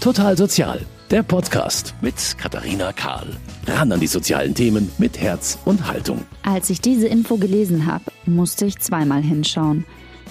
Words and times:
Total 0.00 0.34
Sozial, 0.34 0.80
der 1.10 1.22
Podcast 1.22 1.94
mit 2.00 2.14
Katharina 2.38 2.90
Kahl. 2.90 3.36
Ran 3.66 3.92
an 3.92 4.00
die 4.00 4.06
sozialen 4.06 4.54
Themen 4.54 4.90
mit 4.96 5.20
Herz 5.20 5.58
und 5.66 5.86
Haltung. 5.86 6.24
Als 6.42 6.70
ich 6.70 6.80
diese 6.80 7.06
Info 7.06 7.36
gelesen 7.36 7.84
habe, 7.84 8.04
musste 8.24 8.64
ich 8.64 8.78
zweimal 8.78 9.20
hinschauen. 9.20 9.84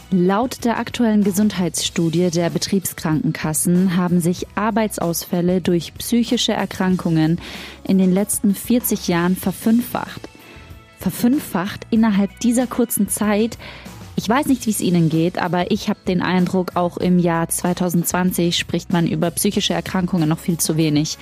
Laut 0.10 0.66
der 0.66 0.80
aktuellen 0.80 1.24
Gesundheitsstudie 1.24 2.32
der 2.32 2.50
Betriebskrankenkassen 2.50 3.96
haben 3.96 4.22
sich 4.22 4.48
Arbeitsausfälle 4.56 5.62
durch 5.62 5.94
psychische 5.94 6.54
Erkrankungen 6.54 7.40
in 7.84 8.00
den 8.00 8.12
letzten 8.12 8.56
40 8.56 9.08
Jahren 9.08 9.36
verfünffacht. 9.36 10.30
Verfünffacht 10.98 11.86
innerhalb 11.92 12.40
dieser 12.40 12.66
kurzen 12.66 13.08
Zeit 13.08 13.60
ich 14.20 14.28
weiß 14.28 14.48
nicht, 14.48 14.66
wie 14.66 14.72
es 14.72 14.82
Ihnen 14.82 15.08
geht, 15.08 15.38
aber 15.38 15.72
ich 15.72 15.88
habe 15.88 16.02
den 16.06 16.22
Eindruck, 16.22 16.76
auch 16.76 16.98
im 16.98 17.20
Jahr 17.20 17.48
2020 17.48 18.58
spricht 18.58 18.92
man 18.92 19.08
über 19.08 19.32
psychische 19.32 19.74
Erkrankungen 19.74 20.28
noch 20.28 20.40
viel 20.40 20.58
zu 20.58 20.76
wenig. 20.76 21.18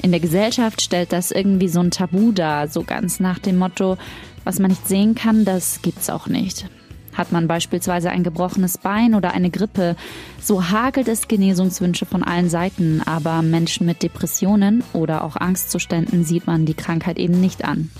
In 0.00 0.10
der 0.10 0.20
Gesellschaft 0.20 0.80
stellt 0.80 1.12
das 1.12 1.32
irgendwie 1.32 1.68
so 1.68 1.80
ein 1.80 1.90
Tabu 1.90 2.32
dar, 2.32 2.68
so 2.68 2.82
ganz 2.82 3.20
nach 3.20 3.38
dem 3.38 3.58
Motto, 3.58 3.98
was 4.42 4.58
man 4.58 4.70
nicht 4.70 4.88
sehen 4.88 5.14
kann, 5.14 5.44
das 5.44 5.82
gibt's 5.82 6.08
auch 6.08 6.28
nicht. 6.28 6.64
Hat 7.12 7.30
man 7.30 7.46
beispielsweise 7.46 8.08
ein 8.08 8.24
gebrochenes 8.24 8.78
Bein 8.78 9.14
oder 9.14 9.34
eine 9.34 9.50
Grippe, 9.50 9.94
so 10.40 10.70
hagelt 10.70 11.08
es 11.08 11.28
Genesungswünsche 11.28 12.06
von 12.06 12.22
allen 12.22 12.48
Seiten, 12.48 13.02
aber 13.04 13.42
Menschen 13.42 13.84
mit 13.84 14.02
Depressionen 14.02 14.82
oder 14.94 15.24
auch 15.24 15.36
Angstzuständen 15.36 16.24
sieht 16.24 16.46
man 16.46 16.64
die 16.64 16.72
Krankheit 16.72 17.18
eben 17.18 17.38
nicht 17.38 17.66
an. 17.66 17.90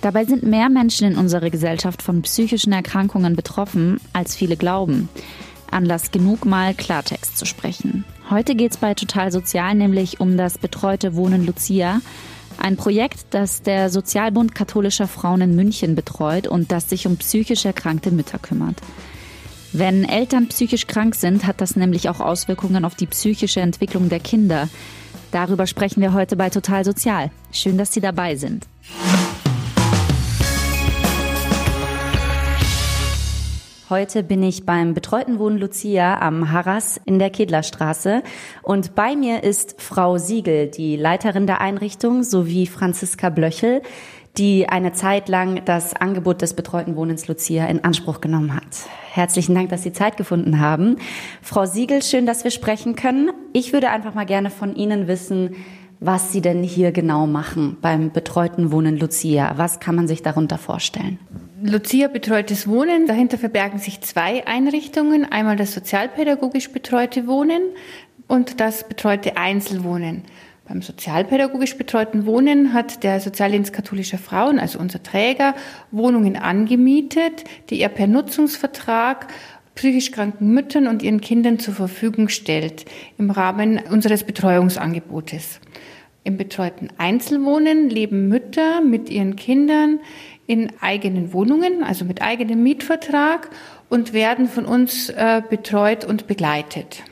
Dabei 0.00 0.24
sind 0.24 0.44
mehr 0.44 0.68
Menschen 0.68 1.12
in 1.12 1.18
unserer 1.18 1.50
Gesellschaft 1.50 2.02
von 2.02 2.22
psychischen 2.22 2.72
Erkrankungen 2.72 3.34
betroffen, 3.34 4.00
als 4.12 4.36
viele 4.36 4.56
glauben. 4.56 5.08
Anlass 5.70 6.10
genug, 6.12 6.46
mal 6.46 6.72
Klartext 6.74 7.36
zu 7.36 7.44
sprechen. 7.44 8.04
Heute 8.30 8.54
geht 8.54 8.72
es 8.72 8.76
bei 8.76 8.94
Total 8.94 9.32
Sozial 9.32 9.74
nämlich 9.74 10.20
um 10.20 10.36
das 10.36 10.58
betreute 10.58 11.14
Wohnen 11.14 11.46
Lucia, 11.46 12.00
ein 12.58 12.76
Projekt, 12.76 13.26
das 13.30 13.62
der 13.62 13.88
Sozialbund 13.88 14.54
katholischer 14.54 15.06
Frauen 15.06 15.40
in 15.40 15.54
München 15.54 15.94
betreut 15.94 16.48
und 16.48 16.72
das 16.72 16.90
sich 16.90 17.06
um 17.06 17.16
psychisch 17.16 17.64
erkrankte 17.64 18.10
Mütter 18.10 18.38
kümmert. 18.38 18.76
Wenn 19.72 20.04
Eltern 20.04 20.48
psychisch 20.48 20.86
krank 20.86 21.14
sind, 21.14 21.46
hat 21.46 21.60
das 21.60 21.76
nämlich 21.76 22.08
auch 22.08 22.20
Auswirkungen 22.20 22.84
auf 22.84 22.94
die 22.94 23.06
psychische 23.06 23.60
Entwicklung 23.60 24.08
der 24.08 24.20
Kinder. 24.20 24.68
Darüber 25.30 25.66
sprechen 25.66 26.00
wir 26.00 26.14
heute 26.14 26.36
bei 26.36 26.50
Total 26.50 26.84
Sozial. 26.84 27.30
Schön, 27.52 27.78
dass 27.78 27.92
Sie 27.92 28.00
dabei 28.00 28.36
sind. 28.36 28.66
Heute 33.90 34.22
bin 34.22 34.42
ich 34.42 34.66
beim 34.66 34.92
betreuten 34.92 35.38
Wohnen 35.38 35.56
Lucia 35.56 36.20
am 36.20 36.52
Harras 36.52 37.00
in 37.06 37.18
der 37.18 37.30
Kedlerstraße 37.30 38.22
und 38.62 38.94
bei 38.94 39.16
mir 39.16 39.42
ist 39.44 39.80
Frau 39.80 40.18
Siegel, 40.18 40.66
die 40.66 40.96
Leiterin 40.96 41.46
der 41.46 41.62
Einrichtung, 41.62 42.22
sowie 42.22 42.66
Franziska 42.66 43.30
Blöchel, 43.30 43.80
die 44.36 44.68
eine 44.68 44.92
Zeit 44.92 45.30
lang 45.30 45.64
das 45.64 45.96
Angebot 45.96 46.42
des 46.42 46.52
betreuten 46.52 46.96
Wohnens 46.96 47.28
Lucia 47.28 47.64
in 47.64 47.82
Anspruch 47.82 48.20
genommen 48.20 48.54
hat. 48.54 48.66
Herzlichen 49.10 49.54
Dank, 49.54 49.70
dass 49.70 49.84
Sie 49.84 49.92
Zeit 49.94 50.18
gefunden 50.18 50.60
haben. 50.60 50.96
Frau 51.40 51.64
Siegel, 51.64 52.02
schön, 52.02 52.26
dass 52.26 52.44
wir 52.44 52.50
sprechen 52.50 52.94
können. 52.94 53.30
Ich 53.54 53.72
würde 53.72 53.88
einfach 53.88 54.12
mal 54.12 54.26
gerne 54.26 54.50
von 54.50 54.76
Ihnen 54.76 55.08
wissen, 55.08 55.56
was 55.98 56.30
Sie 56.30 56.42
denn 56.42 56.62
hier 56.62 56.92
genau 56.92 57.26
machen 57.26 57.78
beim 57.80 58.12
betreuten 58.12 58.70
Wohnen 58.70 58.98
Lucia. 58.98 59.54
Was 59.56 59.80
kann 59.80 59.94
man 59.94 60.06
sich 60.06 60.20
darunter 60.20 60.58
vorstellen? 60.58 61.18
Lucia 61.62 62.06
betreutes 62.06 62.68
Wohnen, 62.68 63.06
dahinter 63.06 63.36
verbergen 63.36 63.78
sich 63.78 64.00
zwei 64.00 64.46
Einrichtungen. 64.46 65.24
Einmal 65.24 65.56
das 65.56 65.72
sozialpädagogisch 65.72 66.70
betreute 66.70 67.26
Wohnen 67.26 67.62
und 68.28 68.60
das 68.60 68.86
betreute 68.86 69.36
Einzelwohnen. 69.36 70.22
Beim 70.68 70.82
sozialpädagogisch 70.82 71.76
betreuten 71.76 72.26
Wohnen 72.26 72.74
hat 72.74 73.02
der 73.02 73.18
Sozialdienst 73.20 73.72
katholischer 73.72 74.18
Frauen, 74.18 74.60
also 74.60 74.78
unser 74.78 75.02
Träger, 75.02 75.54
Wohnungen 75.90 76.36
angemietet, 76.36 77.44
die 77.70 77.80
er 77.80 77.88
per 77.88 78.06
Nutzungsvertrag 78.06 79.26
psychisch 79.74 80.12
kranken 80.12 80.52
Müttern 80.52 80.86
und 80.86 81.02
ihren 81.02 81.20
Kindern 81.20 81.58
zur 81.58 81.74
Verfügung 81.74 82.28
stellt 82.28 82.84
im 83.16 83.30
Rahmen 83.30 83.80
unseres 83.90 84.24
Betreuungsangebotes. 84.24 85.60
Im 86.24 86.36
betreuten 86.36 86.88
Einzelwohnen 86.98 87.88
leben 87.88 88.28
Mütter 88.28 88.82
mit 88.82 89.08
ihren 89.08 89.34
Kindern 89.36 90.00
in 90.48 90.72
eigenen 90.80 91.34
Wohnungen, 91.34 91.84
also 91.84 92.06
mit 92.06 92.22
eigenem 92.22 92.62
Mietvertrag 92.62 93.50
und 93.90 94.14
werden 94.14 94.48
von 94.48 94.64
uns 94.64 95.10
äh, 95.10 95.42
betreut 95.48 96.06
und 96.06 96.26
begleitet. 96.26 97.04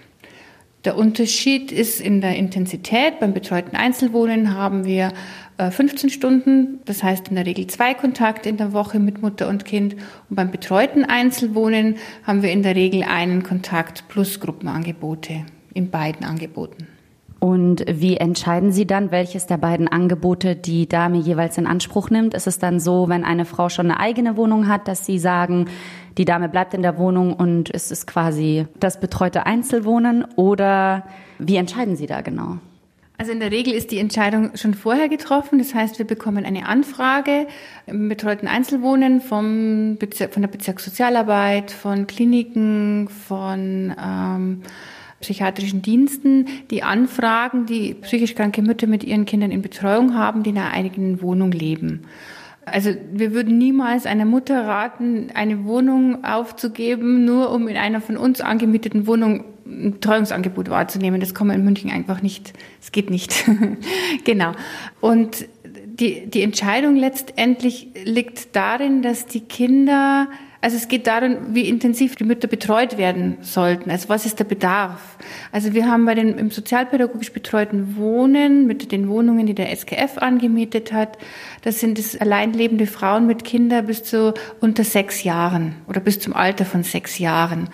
Der 0.86 0.96
Unterschied 0.96 1.70
ist 1.70 2.00
in 2.00 2.22
der 2.22 2.36
Intensität. 2.36 3.20
Beim 3.20 3.34
betreuten 3.34 3.76
Einzelwohnen 3.76 4.54
haben 4.54 4.86
wir 4.86 5.12
äh, 5.58 5.70
15 5.70 6.08
Stunden, 6.08 6.80
das 6.86 7.02
heißt 7.02 7.28
in 7.28 7.34
der 7.34 7.44
Regel 7.44 7.66
zwei 7.66 7.92
Kontakte 7.92 8.48
in 8.48 8.56
der 8.56 8.72
Woche 8.72 8.98
mit 9.00 9.20
Mutter 9.20 9.48
und 9.48 9.66
Kind. 9.66 9.96
Und 10.30 10.36
beim 10.36 10.50
betreuten 10.50 11.04
Einzelwohnen 11.04 11.96
haben 12.22 12.42
wir 12.42 12.52
in 12.52 12.62
der 12.62 12.74
Regel 12.74 13.02
einen 13.02 13.42
Kontakt 13.42 14.08
plus 14.08 14.40
Gruppenangebote 14.40 15.44
in 15.74 15.90
beiden 15.90 16.24
Angeboten. 16.24 16.95
Und 17.46 17.84
wie 17.88 18.16
entscheiden 18.16 18.72
Sie 18.72 18.88
dann, 18.88 19.12
welches 19.12 19.46
der 19.46 19.56
beiden 19.56 19.86
Angebote 19.86 20.56
die 20.56 20.88
Dame 20.88 21.18
jeweils 21.18 21.56
in 21.56 21.68
Anspruch 21.68 22.10
nimmt? 22.10 22.34
Ist 22.34 22.48
es 22.48 22.58
dann 22.58 22.80
so, 22.80 23.08
wenn 23.08 23.22
eine 23.22 23.44
Frau 23.44 23.68
schon 23.68 23.88
eine 23.88 24.00
eigene 24.00 24.36
Wohnung 24.36 24.66
hat, 24.66 24.88
dass 24.88 25.06
Sie 25.06 25.20
sagen, 25.20 25.66
die 26.18 26.24
Dame 26.24 26.48
bleibt 26.48 26.74
in 26.74 26.82
der 26.82 26.98
Wohnung 26.98 27.34
und 27.34 27.72
es 27.72 27.92
ist 27.92 28.08
quasi 28.08 28.66
das 28.80 28.98
betreute 28.98 29.46
Einzelwohnen? 29.46 30.24
Oder 30.34 31.04
wie 31.38 31.54
entscheiden 31.54 31.94
Sie 31.94 32.06
da 32.06 32.20
genau? 32.20 32.58
Also 33.16 33.30
in 33.30 33.38
der 33.38 33.52
Regel 33.52 33.74
ist 33.74 33.92
die 33.92 33.98
Entscheidung 33.98 34.56
schon 34.56 34.74
vorher 34.74 35.08
getroffen. 35.08 35.60
Das 35.60 35.72
heißt, 35.72 36.00
wir 36.00 36.06
bekommen 36.06 36.44
eine 36.44 36.66
Anfrage 36.66 37.46
im 37.86 38.08
betreuten 38.08 38.48
Einzelwohnen 38.48 39.20
vom 39.20 39.98
Bezirk, 40.00 40.32
von 40.32 40.42
der 40.42 40.48
Bezirkssozialarbeit, 40.48 41.70
von 41.70 42.08
Kliniken, 42.08 43.08
von 43.08 43.94
ähm, 44.04 44.62
psychiatrischen 45.20 45.82
Diensten, 45.82 46.46
die 46.70 46.82
anfragen, 46.82 47.66
die 47.66 47.94
psychisch 47.94 48.34
kranke 48.34 48.62
Mütter 48.62 48.86
mit 48.86 49.04
ihren 49.04 49.24
Kindern 49.24 49.50
in 49.50 49.62
Betreuung 49.62 50.14
haben, 50.14 50.42
die 50.42 50.50
in 50.50 50.58
einer 50.58 50.72
eigenen 50.72 51.22
Wohnung 51.22 51.52
leben. 51.52 52.02
Also 52.64 52.90
wir 53.12 53.32
würden 53.32 53.58
niemals 53.58 54.06
einer 54.06 54.24
Mutter 54.24 54.66
raten, 54.66 55.30
eine 55.34 55.64
Wohnung 55.64 56.24
aufzugeben, 56.24 57.24
nur 57.24 57.52
um 57.52 57.68
in 57.68 57.76
einer 57.76 58.00
von 58.00 58.16
uns 58.16 58.40
angemieteten 58.40 59.06
Wohnung 59.06 59.44
ein 59.64 59.92
Betreuungsangebot 59.92 60.68
wahrzunehmen. 60.68 61.20
Das 61.20 61.32
kann 61.32 61.46
man 61.46 61.56
in 61.56 61.64
München 61.64 61.90
einfach 61.90 62.22
nicht. 62.22 62.52
Es 62.80 62.90
geht 62.90 63.08
nicht. 63.08 63.44
genau. 64.24 64.52
Und 65.00 65.46
die, 65.64 66.26
die 66.26 66.42
Entscheidung 66.42 66.96
letztendlich 66.96 67.88
liegt 68.04 68.54
darin, 68.54 69.02
dass 69.02 69.26
die 69.26 69.40
Kinder 69.40 70.28
also 70.60 70.76
es 70.76 70.88
geht 70.88 71.06
darum, 71.06 71.36
wie 71.54 71.68
intensiv 71.68 72.16
die 72.16 72.24
Mütter 72.24 72.48
betreut 72.48 72.98
werden 72.98 73.38
sollten. 73.42 73.90
Also 73.90 74.08
was 74.08 74.26
ist 74.26 74.38
der 74.38 74.44
Bedarf? 74.44 75.16
Also 75.52 75.74
wir 75.74 75.88
haben 75.88 76.04
bei 76.06 76.14
den 76.14 76.38
im 76.38 76.50
sozialpädagogisch 76.50 77.32
betreuten 77.32 77.96
Wohnen 77.96 78.66
mit 78.66 78.90
den 78.92 79.08
Wohnungen, 79.08 79.46
die 79.46 79.54
der 79.54 79.74
SKF 79.74 80.18
angemietet 80.18 80.92
hat, 80.92 81.18
das 81.62 81.80
sind 81.80 81.98
es 81.98 82.20
allein 82.20 82.52
lebende 82.52 82.86
Frauen 82.86 83.26
mit 83.26 83.44
Kindern 83.44 83.86
bis 83.86 84.02
zu 84.02 84.34
unter 84.60 84.84
sechs 84.84 85.24
Jahren 85.24 85.76
oder 85.88 86.00
bis 86.00 86.20
zum 86.20 86.34
Alter 86.34 86.64
von 86.64 86.82
sechs 86.82 87.18
Jahren. 87.18 87.68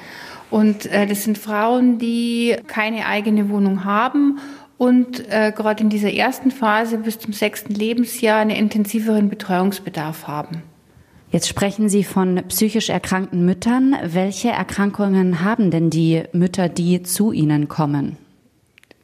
Und 0.51 0.87
äh, 0.87 1.07
das 1.07 1.25
sind 1.25 1.39
Frauen, 1.39 1.99
die 1.99 2.57
keine 2.67 3.07
eigene 3.07 3.49
Wohnung 3.49 3.85
haben 3.85 4.39
und 4.77 5.31
äh, 5.31 5.53
gerade 5.55 5.83
in 5.83 5.91
dieser 5.91 6.13
ersten 6.13 6.51
Phase 6.51 6.99
bis 6.99 7.19
zum 7.19 7.33
sechsten 7.33 7.73
Lebensjahr 7.73 8.41
einen 8.41 8.51
intensiveren 8.51 9.29
Betreuungsbedarf 9.29 10.27
haben. 10.27 10.63
Jetzt 11.33 11.49
sprechen 11.49 11.89
Sie 11.89 12.05
von 12.05 12.43
psychisch 12.49 12.91
erkrankten 12.91 13.47
Müttern. 13.47 13.97
Welche 14.05 14.51
Erkrankungen 14.51 15.43
haben 15.43 15.71
denn 15.71 15.89
die 15.89 16.25
Mütter, 16.35 16.69
die 16.69 17.03
zu 17.05 17.33
Ihnen 17.33 17.69
kommen? 17.69 18.19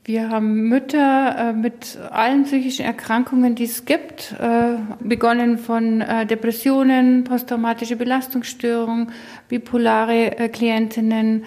Wir 0.04 0.28
haben 0.28 0.68
Mütter 0.68 1.36
äh, 1.38 1.52
mit 1.54 1.98
allen 2.10 2.44
psychischen 2.44 2.84
Erkrankungen, 2.84 3.54
die 3.54 3.64
es 3.64 3.86
gibt, 3.86 4.34
äh, 4.38 4.76
begonnen 5.00 5.56
von 5.56 6.02
äh, 6.02 6.26
Depressionen, 6.26 7.24
posttraumatische 7.24 7.96
Belastungsstörungen, 7.96 9.10
bipolare 9.48 10.50
Klientinnen, 10.52 11.44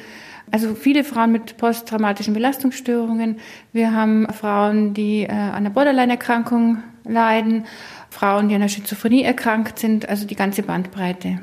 also 0.50 0.74
viele 0.74 1.04
Frauen 1.04 1.32
mit 1.32 1.58
posttraumatischen 1.58 2.34
Belastungsstörungen. 2.34 3.38
Wir 3.72 3.94
haben 3.94 4.28
Frauen, 4.34 4.96
die 4.96 5.30
an 5.30 5.54
einer 5.54 5.70
Borderline-Erkrankung 5.70 6.80
leiden 7.06 7.66
Frauen, 8.12 8.50
die 8.50 8.56
an 8.56 8.62
der 8.62 8.68
Schizophrenie 8.68 9.24
erkrankt 9.24 9.80
sind, 9.80 10.08
also 10.08 10.28
die 10.28 10.36
ganze 10.36 10.62
Bandbreite. 10.62 11.40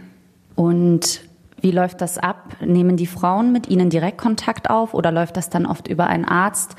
Und 0.55 1.23
wie 1.61 1.71
läuft 1.73 2.01
das 2.01 2.19
ab? 2.19 2.57
Nehmen 2.65 2.97
die 2.97 3.07
Frauen 3.07 3.53
mit 3.53 3.69
Ihnen 3.69 3.91
direkt 3.91 4.19
Kontakt 4.19 4.71
auf 4.71 4.95
oder 4.95 5.11
läuft 5.11 5.37
das 5.37 5.51
dann 5.51 5.67
oft 5.67 5.89
über 5.89 6.07
einen 6.07 6.27
Arzt, 6.27 6.77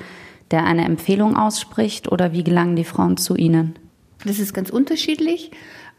der 0.51 0.63
eine 0.63 0.86
Empfehlung 0.86 1.36
ausspricht 1.36 2.09
oder 2.12 2.31
wie 2.31 2.44
gelangen 2.44 2.75
die 2.75 2.86
Frauen 2.86 3.18
zu 3.18 3.36
Ihnen? 3.36 3.77
Das 4.25 4.39
ist 4.39 4.53
ganz 4.53 4.69
unterschiedlich. 4.69 5.51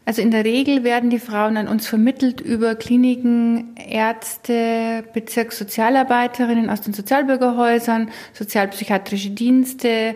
Also 0.03 0.21
in 0.21 0.31
der 0.31 0.45
Regel 0.45 0.83
werden 0.83 1.11
die 1.11 1.19
Frauen 1.19 1.57
an 1.57 1.67
uns 1.67 1.85
vermittelt 1.85 2.41
über 2.41 2.73
Kliniken, 2.73 3.75
Ärzte, 3.75 5.03
Bezirkssozialarbeiterinnen 5.13 6.71
aus 6.71 6.81
den 6.81 6.93
Sozialbürgerhäusern, 6.93 8.09
sozialpsychiatrische 8.33 9.29
Dienste, 9.29 10.15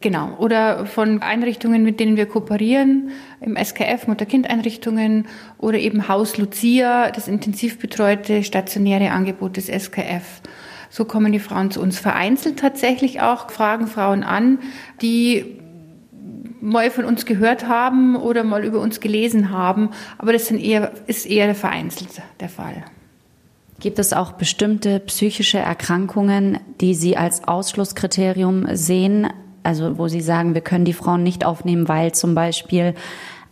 genau, 0.00 0.36
oder 0.38 0.86
von 0.86 1.22
Einrichtungen, 1.22 1.82
mit 1.82 2.00
denen 2.00 2.16
wir 2.16 2.26
kooperieren, 2.26 3.10
im 3.40 3.56
SKF, 3.56 4.06
Mutter-Kind-Einrichtungen 4.06 5.26
oder 5.58 5.78
eben 5.78 6.08
Haus 6.08 6.38
Lucia, 6.38 7.10
das 7.10 7.28
intensiv 7.28 7.78
betreute 7.78 8.42
stationäre 8.42 9.10
Angebot 9.10 9.56
des 9.56 9.66
SKF. 9.66 10.42
So 10.90 11.04
kommen 11.04 11.32
die 11.32 11.38
Frauen 11.38 11.70
zu 11.70 11.80
uns. 11.80 11.98
Vereinzelt 11.98 12.58
tatsächlich 12.58 13.20
auch 13.20 13.50
fragen 13.50 13.86
Frauen 13.86 14.24
an, 14.24 14.58
die 15.00 15.60
mal 16.60 16.90
von 16.90 17.04
uns 17.04 17.26
gehört 17.26 17.68
haben 17.68 18.16
oder 18.16 18.44
mal 18.44 18.64
über 18.64 18.80
uns 18.80 19.00
gelesen 19.00 19.50
haben, 19.50 19.90
aber 20.18 20.32
das 20.32 20.46
sind 20.46 20.60
eher, 20.60 20.92
ist 21.06 21.26
eher 21.26 21.54
vereinzelt 21.54 22.10
der 22.40 22.48
Fall. 22.48 22.84
Gibt 23.80 23.98
es 23.98 24.12
auch 24.12 24.32
bestimmte 24.32 25.00
psychische 25.00 25.58
Erkrankungen, 25.58 26.58
die 26.82 26.94
Sie 26.94 27.16
als 27.16 27.48
Ausschlusskriterium 27.48 28.66
sehen? 28.76 29.28
Also 29.62 29.98
wo 29.98 30.08
Sie 30.08 30.20
sagen, 30.20 30.54
wir 30.54 30.62
können 30.62 30.84
die 30.84 30.92
Frauen 30.92 31.22
nicht 31.22 31.44
aufnehmen, 31.44 31.88
weil 31.88 32.12
zum 32.12 32.34
Beispiel 32.34 32.94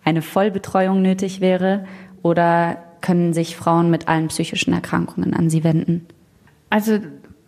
eine 0.05 0.23
Vollbetreuung 0.23 1.03
nötig 1.03 1.41
wäre? 1.41 1.85
Oder 2.23 2.79
können 3.01 3.33
sich 3.33 3.57
Frauen 3.57 3.91
mit 3.91 4.09
allen 4.09 4.29
psychischen 4.29 4.73
Erkrankungen 4.73 5.35
an 5.35 5.51
Sie 5.51 5.65
wenden? 5.65 6.07
Also 6.71 6.99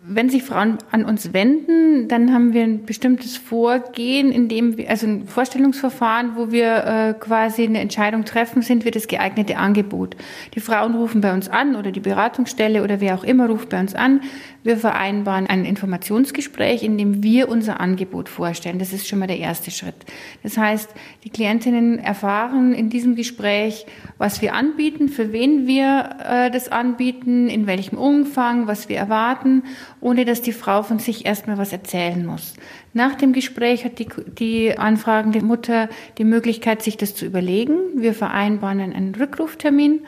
wenn 0.03 0.29
sich 0.31 0.41
Frauen 0.41 0.79
an 0.89 1.05
uns 1.05 1.31
wenden, 1.31 2.07
dann 2.07 2.33
haben 2.33 2.53
wir 2.53 2.63
ein 2.63 2.85
bestimmtes 2.85 3.37
Vorgehen, 3.37 4.31
in 4.31 4.47
dem 4.47 4.75
wir, 4.75 4.89
also 4.89 5.05
ein 5.05 5.27
Vorstellungsverfahren, 5.27 6.35
wo 6.35 6.51
wir 6.51 6.85
äh, 6.85 7.13
quasi 7.13 7.65
eine 7.65 7.79
Entscheidung 7.79 8.25
treffen, 8.25 8.63
sind 8.63 8.83
wir 8.83 8.91
das 8.91 9.07
geeignete 9.07 9.57
Angebot. 9.57 10.15
Die 10.55 10.59
Frauen 10.59 10.95
rufen 10.95 11.21
bei 11.21 11.31
uns 11.31 11.49
an 11.49 11.75
oder 11.75 11.91
die 11.91 11.99
Beratungsstelle 11.99 12.83
oder 12.83 12.99
wer 12.99 13.13
auch 13.13 13.23
immer 13.23 13.47
ruft 13.47 13.69
bei 13.69 13.79
uns 13.79 13.93
an. 13.93 14.21
Wir 14.63 14.77
vereinbaren 14.77 15.45
ein 15.45 15.65
Informationsgespräch, 15.65 16.81
in 16.81 16.97
dem 16.97 17.21
wir 17.21 17.47
unser 17.47 17.79
Angebot 17.79 18.27
vorstellen. 18.27 18.79
Das 18.79 18.93
ist 18.93 19.07
schon 19.07 19.19
mal 19.19 19.27
der 19.27 19.39
erste 19.39 19.69
Schritt. 19.69 19.95
Das 20.41 20.57
heißt, 20.57 20.89
die 21.23 21.29
Klientinnen 21.29 21.99
erfahren 21.99 22.73
in 22.73 22.89
diesem 22.89 23.15
Gespräch, 23.15 23.85
was 24.17 24.41
wir 24.41 24.55
anbieten, 24.55 25.09
für 25.09 25.31
wen 25.31 25.67
wir 25.67 26.09
äh, 26.27 26.49
das 26.49 26.69
anbieten, 26.69 27.49
in 27.49 27.67
welchem 27.67 27.99
Umfang, 27.99 28.65
was 28.65 28.89
wir 28.89 28.97
erwarten 28.97 29.61
ohne 30.01 30.25
dass 30.25 30.41
die 30.41 30.51
Frau 30.51 30.83
von 30.83 30.99
sich 30.99 31.25
erstmal 31.25 31.57
was 31.57 31.71
erzählen 31.71 32.25
muss. 32.25 32.55
Nach 32.93 33.15
dem 33.15 33.31
Gespräch 33.33 33.85
hat 33.85 33.99
die, 33.99 34.07
die 34.37 34.77
anfragende 34.77 35.43
Mutter 35.43 35.87
die 36.17 36.25
Möglichkeit, 36.25 36.81
sich 36.81 36.97
das 36.97 37.15
zu 37.15 37.25
überlegen. 37.25 37.77
Wir 37.95 38.13
vereinbaren 38.13 38.79
einen 38.79 39.15
Rückruftermin. 39.15 40.01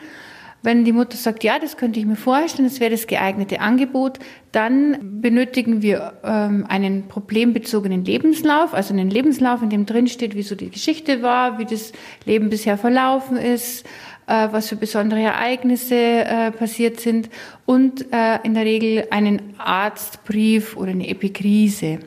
Wenn 0.64 0.86
die 0.86 0.92
Mutter 0.92 1.18
sagt, 1.18 1.44
ja, 1.44 1.58
das 1.58 1.76
könnte 1.76 2.00
ich 2.00 2.06
mir 2.06 2.16
vorstellen, 2.16 2.66
das 2.66 2.80
wäre 2.80 2.90
das 2.90 3.06
geeignete 3.06 3.60
Angebot, 3.60 4.18
dann 4.50 5.20
benötigen 5.20 5.82
wir 5.82 6.14
ähm, 6.24 6.64
einen 6.66 7.06
problembezogenen 7.06 8.02
Lebenslauf, 8.02 8.72
also 8.72 8.94
einen 8.94 9.10
Lebenslauf, 9.10 9.62
in 9.62 9.68
dem 9.68 9.84
drin 9.84 10.06
steht, 10.06 10.34
wie 10.34 10.42
so 10.42 10.54
die 10.54 10.70
Geschichte 10.70 11.20
war, 11.20 11.58
wie 11.58 11.66
das 11.66 11.92
Leben 12.24 12.48
bisher 12.48 12.78
verlaufen 12.78 13.36
ist, 13.36 13.86
äh, 14.26 14.48
was 14.50 14.68
für 14.68 14.76
besondere 14.76 15.20
Ereignisse 15.20 15.94
äh, 15.96 16.50
passiert 16.50 17.00
sind 17.00 17.28
und 17.66 18.12
äh, 18.12 18.38
in 18.42 18.54
der 18.54 18.64
Regel 18.64 19.06
einen 19.10 19.54
Arztbrief 19.58 20.76
oder 20.76 20.90
eine 20.90 21.08
Epikrise. 21.08 21.98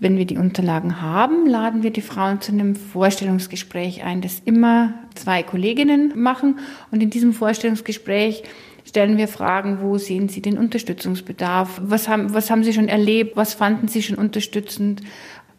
Wenn 0.00 0.16
wir 0.16 0.24
die 0.24 0.38
Unterlagen 0.38 1.02
haben, 1.02 1.46
laden 1.46 1.82
wir 1.82 1.90
die 1.90 2.00
Frauen 2.00 2.40
zu 2.40 2.52
einem 2.52 2.74
Vorstellungsgespräch 2.74 4.02
ein, 4.02 4.22
das 4.22 4.40
immer 4.44 4.94
zwei 5.14 5.42
Kolleginnen 5.42 6.14
machen. 6.16 6.58
Und 6.90 7.02
in 7.02 7.10
diesem 7.10 7.34
Vorstellungsgespräch 7.34 8.42
stellen 8.86 9.18
wir 9.18 9.28
Fragen, 9.28 9.82
wo 9.82 9.98
sehen 9.98 10.30
Sie 10.30 10.40
den 10.40 10.56
Unterstützungsbedarf? 10.56 11.82
Was 11.84 12.08
haben, 12.08 12.32
was 12.32 12.50
haben 12.50 12.64
Sie 12.64 12.72
schon 12.72 12.88
erlebt? 12.88 13.36
Was 13.36 13.52
fanden 13.52 13.88
Sie 13.88 14.02
schon 14.02 14.16
unterstützend? 14.16 15.02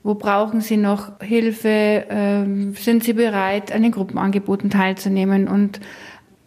Wo 0.03 0.15
brauchen 0.15 0.61
Sie 0.61 0.77
noch 0.77 1.19
Hilfe? 1.21 2.05
Ähm, 2.09 2.73
sind 2.73 3.03
Sie 3.03 3.13
bereit, 3.13 3.71
an 3.71 3.83
den 3.83 3.91
Gruppenangeboten 3.91 4.69
teilzunehmen? 4.69 5.47
Und 5.47 5.79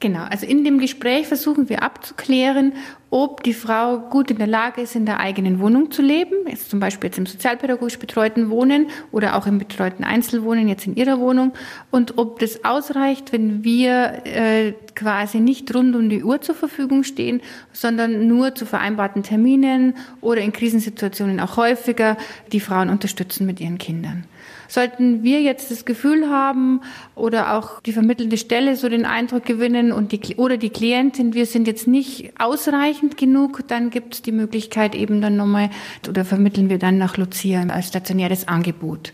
genau, 0.05 0.25
also 0.25 0.45
in 0.45 0.65
dem 0.65 0.79
Gespräch 0.81 1.27
versuchen 1.27 1.71
wir 1.71 1.83
abzuklären, 1.83 2.75
ob 3.09 3.43
die 3.43 3.55
Frau 3.55 4.01
gut 4.11 4.31
in 4.31 4.37
der 4.37 4.47
Lage 4.47 4.83
ist, 4.83 4.95
in 4.95 5.06
der 5.06 5.19
eigenen 5.19 5.61
Wohnung 5.61 5.91
zu 5.91 6.03
leben, 6.03 6.47
jetzt 6.47 6.69
zum 6.69 6.79
Beispiel 6.79 7.09
jetzt 7.09 7.17
im 7.17 7.25
sozialpädagogisch 7.25 7.99
betreuten 7.99 8.51
Wohnen 8.51 8.89
oder 9.12 9.35
auch 9.35 9.47
im 9.47 9.56
betreuten 9.56 10.05
Einzelwohnen 10.05 10.69
jetzt 10.69 10.87
in 10.87 10.95
ihrer 10.95 11.21
Wohnung 11.21 11.55
und 11.91 12.19
ob 12.19 12.39
das 12.39 12.67
ausreicht, 12.67 13.33
wenn 13.33 13.65
wir 13.65 14.27
äh, 14.27 14.73
quasi 14.95 15.41
nicht 15.41 15.75
rund 15.75 15.97
um 15.97 16.11
die 16.11 16.23
Uhr 16.23 16.43
zur 16.43 16.55
Verfügung 16.55 17.03
stehen, 17.03 17.41
sondern 17.73 18.27
nur 18.27 18.55
zu 18.55 18.67
vereinbarten 18.67 19.23
Terminen 19.23 19.95
oder 20.21 20.43
in 20.43 20.53
Krisensituationen 20.53 21.41
auch 21.41 21.57
häufiger 21.57 22.19
die 22.53 22.61
Frauen 22.61 22.91
unterstützen 22.91 23.47
mit 23.47 23.59
ihren 23.59 23.79
Kindern. 23.79 24.25
Sollten 24.69 25.22
wir 25.22 25.43
jetzt 25.43 25.70
das 25.70 25.84
Gefühl 25.84 26.28
haben 26.28 26.81
oder 27.14 27.55
auch 27.55 27.81
die 27.81 27.93
vermittelnde 27.93 28.37
Stelle 28.37 28.76
so 28.76 28.88
den 28.88 29.05
Eindruck 29.06 29.44
gewinnen 29.44 29.93
und 29.93 30.12
die, 30.12 30.37
oder 30.37 30.56
die 30.56 30.70
Klientin, 30.70 31.34
wir 31.34 31.46
sind 31.46 31.66
jetzt 31.66 31.87
nicht 31.87 32.32
ausreichend 32.38 33.16
genug, 33.16 33.66
dann 33.69 33.90
gibt 33.90 34.14
es 34.14 34.22
die 34.22 34.32
Möglichkeit 34.32 34.94
eben 34.94 35.20
dann 35.20 35.37
nochmal 35.37 35.70
oder 36.08 36.25
vermitteln 36.25 36.69
wir 36.69 36.78
dann 36.78 36.99
nach 36.99 37.16
Lucia 37.16 37.62
als 37.69 37.88
stationäres 37.88 38.49
Angebot. 38.49 39.12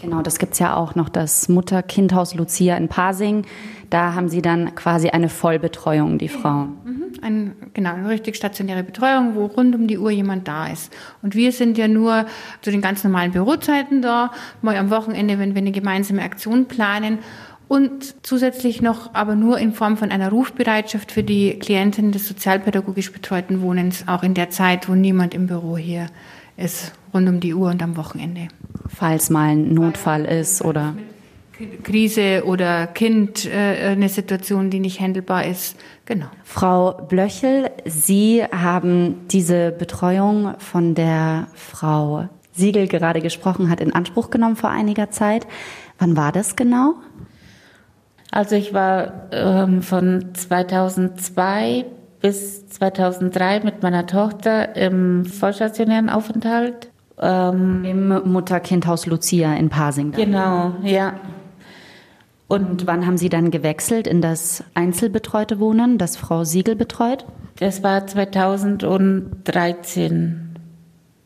Genau, 0.00 0.22
das 0.22 0.38
gibt's 0.38 0.58
ja 0.58 0.76
auch 0.76 0.94
noch, 0.94 1.08
das 1.08 1.48
Mutter-Kindhaus 1.48 2.34
Lucia 2.34 2.76
in 2.76 2.88
Pasing. 2.88 3.46
Da 3.88 4.14
haben 4.14 4.28
Sie 4.28 4.42
dann 4.42 4.74
quasi 4.74 5.08
eine 5.08 5.28
Vollbetreuung, 5.28 6.18
die 6.18 6.28
Frauen. 6.28 6.76
Mhm. 6.84 6.97
Ein, 7.22 7.54
genau, 7.74 7.94
eine 7.94 8.08
richtig 8.08 8.36
stationäre 8.36 8.82
Betreuung, 8.82 9.34
wo 9.34 9.46
rund 9.46 9.74
um 9.74 9.86
die 9.86 9.98
Uhr 9.98 10.10
jemand 10.10 10.48
da 10.48 10.68
ist. 10.68 10.92
Und 11.22 11.34
wir 11.34 11.52
sind 11.52 11.78
ja 11.78 11.88
nur 11.88 12.26
zu 12.62 12.70
den 12.70 12.80
ganz 12.80 13.04
normalen 13.04 13.32
Bürozeiten 13.32 14.02
da, 14.02 14.32
mal 14.62 14.76
am 14.76 14.90
Wochenende, 14.90 15.38
wenn 15.38 15.54
wir 15.54 15.62
eine 15.62 15.72
gemeinsame 15.72 16.22
Aktion 16.22 16.66
planen. 16.66 17.18
Und 17.68 18.14
zusätzlich 18.22 18.80
noch 18.80 19.14
aber 19.14 19.34
nur 19.34 19.58
in 19.58 19.72
Form 19.72 19.98
von 19.98 20.10
einer 20.10 20.30
Rufbereitschaft 20.30 21.12
für 21.12 21.22
die 21.22 21.58
Klienten 21.58 22.12
des 22.12 22.26
sozialpädagogisch 22.26 23.12
betreuten 23.12 23.60
Wohnens, 23.60 24.04
auch 24.06 24.22
in 24.22 24.32
der 24.32 24.48
Zeit, 24.48 24.88
wo 24.88 24.94
niemand 24.94 25.34
im 25.34 25.46
Büro 25.46 25.76
hier 25.76 26.06
ist, 26.56 26.92
rund 27.12 27.28
um 27.28 27.40
die 27.40 27.54
Uhr 27.54 27.70
und 27.70 27.82
am 27.82 27.96
Wochenende. 27.96 28.48
Falls 28.88 29.28
mal 29.28 29.50
ein 29.50 29.74
Notfall 29.74 30.24
ist 30.24 30.64
oder 30.64 30.94
Krise 31.82 32.44
oder 32.46 32.86
Kind, 32.86 33.46
äh, 33.46 33.88
eine 33.90 34.08
Situation, 34.08 34.70
die 34.70 34.80
nicht 34.80 35.00
handelbar 35.00 35.44
ist. 35.44 35.76
Genau. 36.04 36.26
Frau 36.44 36.92
Blöchel, 36.92 37.70
Sie 37.84 38.42
haben 38.44 39.26
diese 39.28 39.72
Betreuung 39.72 40.54
von 40.58 40.94
der 40.94 41.48
Frau 41.54 42.28
Siegel 42.52 42.88
gerade 42.88 43.20
gesprochen 43.20 43.70
hat, 43.70 43.80
in 43.80 43.94
Anspruch 43.94 44.30
genommen 44.30 44.56
vor 44.56 44.70
einiger 44.70 45.10
Zeit. 45.10 45.46
Wann 45.98 46.16
war 46.16 46.32
das 46.32 46.56
genau? 46.56 46.94
Also 48.30 48.56
ich 48.56 48.74
war 48.74 49.28
ähm, 49.32 49.82
von 49.82 50.34
2002 50.34 51.86
bis 52.20 52.68
2003 52.68 53.60
mit 53.60 53.82
meiner 53.82 54.06
Tochter 54.06 54.76
im 54.76 55.24
vollstationären 55.24 56.10
Aufenthalt. 56.10 56.90
Ähm, 57.20 57.84
Im 57.84 58.32
Mutter-Kind-Haus 58.32 59.06
Lucia 59.06 59.54
in 59.54 59.70
Pasing. 59.70 60.12
Genau, 60.12 60.74
ja. 60.82 61.14
Und 62.48 62.86
wann 62.86 63.06
haben 63.06 63.18
Sie 63.18 63.28
dann 63.28 63.50
gewechselt 63.50 64.06
in 64.06 64.22
das 64.22 64.64
einzelbetreute 64.74 65.60
Wohnen, 65.60 65.98
das 65.98 66.16
Frau 66.16 66.44
Siegel 66.44 66.76
betreut? 66.76 67.26
Das 67.58 67.82
war 67.82 68.06
2013. 68.06 70.44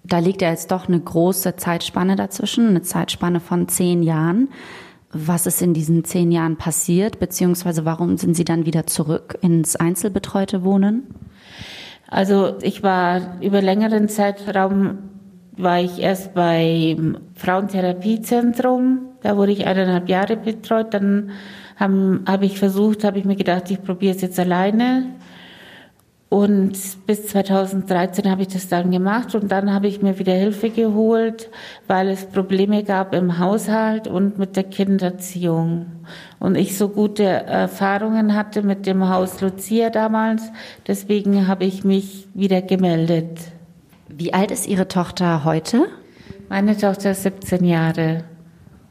Da 0.05 0.19
liegt 0.19 0.43
ja 0.43 0.50
jetzt 0.50 0.73
doch 0.73 0.88
eine 0.88 0.99
große 0.99 1.55
Zeitspanne 1.57 2.17
dazwischen, 2.17 2.67
eine 2.69 2.83
Zeitspanne 2.83 3.38
von 3.38 3.69
zehn 3.69 4.02
Jahren. 4.02 4.49
Was 5.12 5.47
ist 5.47 5.62
in 5.62 5.75
diesen 5.75 6.02
zehn 6.05 6.33
Jahren 6.33 6.57
passiert, 6.57 7.21
beziehungsweise 7.21 7.85
warum 7.85 8.17
sind 8.17 8.35
Sie 8.35 8.45
dann 8.45 8.67
wieder 8.67 8.88
zurück 8.88 9.38
ins 9.43 9.76
einzelbetreute 9.76 10.64
Wohnen? 10.64 11.05
Also 12.09 12.57
ich 12.62 12.83
war 12.83 13.41
über 13.41 13.62
längeren 13.62 14.09
Zeitraum 14.09 14.99
war 15.57 15.81
ich 15.81 16.00
erst 16.00 16.35
beim 16.35 17.19
Frauentherapiezentrum. 17.35 19.12
Da 19.23 19.37
wurde 19.37 19.52
ich 19.52 19.67
eineinhalb 19.67 20.09
Jahre 20.09 20.37
betreut. 20.37 20.95
Dann 20.95 21.31
habe 21.76 22.21
hab 22.26 22.43
ich 22.43 22.59
versucht, 22.59 23.05
habe 23.05 23.19
ich 23.19 23.25
mir 23.25 23.37
gedacht, 23.37 23.71
ich 23.71 23.83
probiere 23.83 24.14
es 24.14 24.23
jetzt 24.23 24.38
alleine. 24.38 25.07
Und 26.33 26.73
bis 27.07 27.26
2013 27.26 28.31
habe 28.31 28.41
ich 28.41 28.49
das 28.49 28.67
dann 28.67 28.91
gemacht 28.91 29.35
und 29.35 29.52
dann 29.52 29.71
habe 29.71 29.87
ich 29.87 30.00
mir 30.00 30.19
wieder 30.19 30.33
Hilfe 30.33 30.71
geholt, 30.71 31.50
weil 31.88 32.09
es 32.09 32.25
Probleme 32.25 32.85
gab 32.85 33.14
im 33.14 33.38
Haushalt 33.38 34.09
und 34.09 34.38
mit 34.38 34.57
der 34.57 34.62
Kindererziehung. 34.62 35.85
Und 36.38 36.57
ich 36.57 36.79
so 36.79 36.88
gute 36.88 37.25
Erfahrungen 37.25 38.35
hatte 38.35 38.62
mit 38.62 38.87
dem 38.87 39.11
Haus 39.11 39.43
Lucia 39.43 39.91
damals, 39.91 40.50
deswegen 40.87 41.49
habe 41.49 41.67
ich 41.67 41.85
mich 41.85 42.26
wieder 42.33 42.62
gemeldet. 42.62 43.38
Wie 44.09 44.33
alt 44.33 44.52
ist 44.52 44.67
Ihre 44.67 44.88
Tochter 44.88 45.45
heute? 45.45 45.85
Meine 46.49 46.79
Tochter 46.79 47.11
ist 47.11 47.25
17 47.25 47.62
Jahre. 47.62 48.25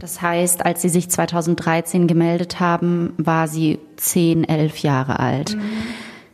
Das 0.01 0.19
heißt, 0.19 0.65
als 0.65 0.81
Sie 0.81 0.89
sich 0.89 1.11
2013 1.11 2.07
gemeldet 2.07 2.59
haben, 2.59 3.13
war 3.17 3.47
sie 3.47 3.77
10, 3.97 4.49
11 4.49 4.79
Jahre 4.79 5.19
alt. 5.19 5.55
Mhm. 5.55 5.61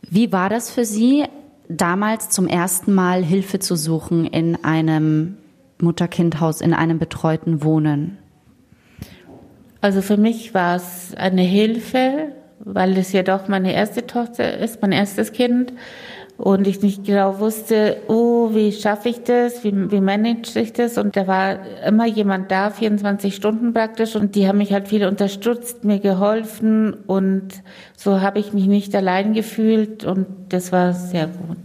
Wie 0.10 0.32
war 0.32 0.48
das 0.48 0.72
für 0.72 0.86
Sie, 0.86 1.26
damals 1.68 2.30
zum 2.30 2.48
ersten 2.48 2.94
Mal 2.94 3.26
Hilfe 3.26 3.60
zu 3.60 3.76
suchen 3.76 4.26
in 4.26 4.64
einem 4.64 5.36
Mutter-Kind-Haus, 5.82 6.62
in 6.62 6.74
einem 6.74 6.98
betreuten 6.98 7.62
Wohnen? 7.62 8.18
Also 9.82 10.02
für 10.02 10.16
mich 10.16 10.54
war 10.54 10.78
es 10.78 11.14
eine 11.18 11.42
Hilfe, 11.42 12.32
weil 12.60 12.98
es 12.98 13.12
ja 13.12 13.22
doch 13.22 13.50
meine 13.50 13.74
erste 13.74 14.08
Tochter 14.08 14.60
ist, 14.60 14.82
mein 14.82 14.94
erstes 14.94 15.34
Kind. 15.34 15.74
Und 16.38 16.68
ich 16.68 16.84
nicht 16.84 17.04
genau 17.04 17.40
wusste, 17.40 17.98
oh, 18.08 18.52
wie 18.54 18.72
schaffe 18.72 19.10
ich 19.10 19.24
das, 19.24 19.64
wie, 19.64 19.92
wie 19.92 20.02
manage 20.02 20.60
ich 20.60 20.72
das? 20.72 21.00
Und 21.00 21.16
da 21.16 21.26
war 21.26 21.58
immer 21.86 22.06
jemand 22.06 22.52
da, 22.52 22.70
24 22.70 23.36
Stunden 23.36 23.74
praktisch. 23.74 24.16
Und 24.16 24.36
die 24.36 24.48
haben 24.48 24.60
mich 24.60 24.72
halt 24.72 24.88
viel 24.88 25.08
unterstützt, 25.08 25.84
mir 25.84 26.00
geholfen. 26.00 26.94
Und 26.94 27.64
so 27.96 28.22
habe 28.22 28.38
ich 28.38 28.54
mich 28.54 28.68
nicht 28.68 28.96
allein 28.96 29.34
gefühlt. 29.34 30.04
Und 30.06 30.28
das 30.50 30.72
war 30.72 30.94
sehr 30.94 31.26
gut. 31.26 31.58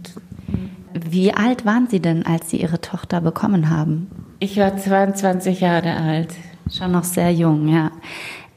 Wie 1.07 1.33
alt 1.33 1.65
waren 1.65 1.87
Sie 1.87 1.99
denn, 1.99 2.25
als 2.25 2.49
Sie 2.49 2.57
Ihre 2.57 2.81
Tochter 2.81 3.21
bekommen 3.21 3.69
haben? 3.69 4.07
Ich 4.39 4.57
war 4.57 4.75
22 4.75 5.59
Jahre 5.59 5.95
alt. 5.95 6.33
Schon 6.71 6.91
noch 6.91 7.03
sehr 7.03 7.31
jung, 7.31 7.67
ja. 7.67 7.91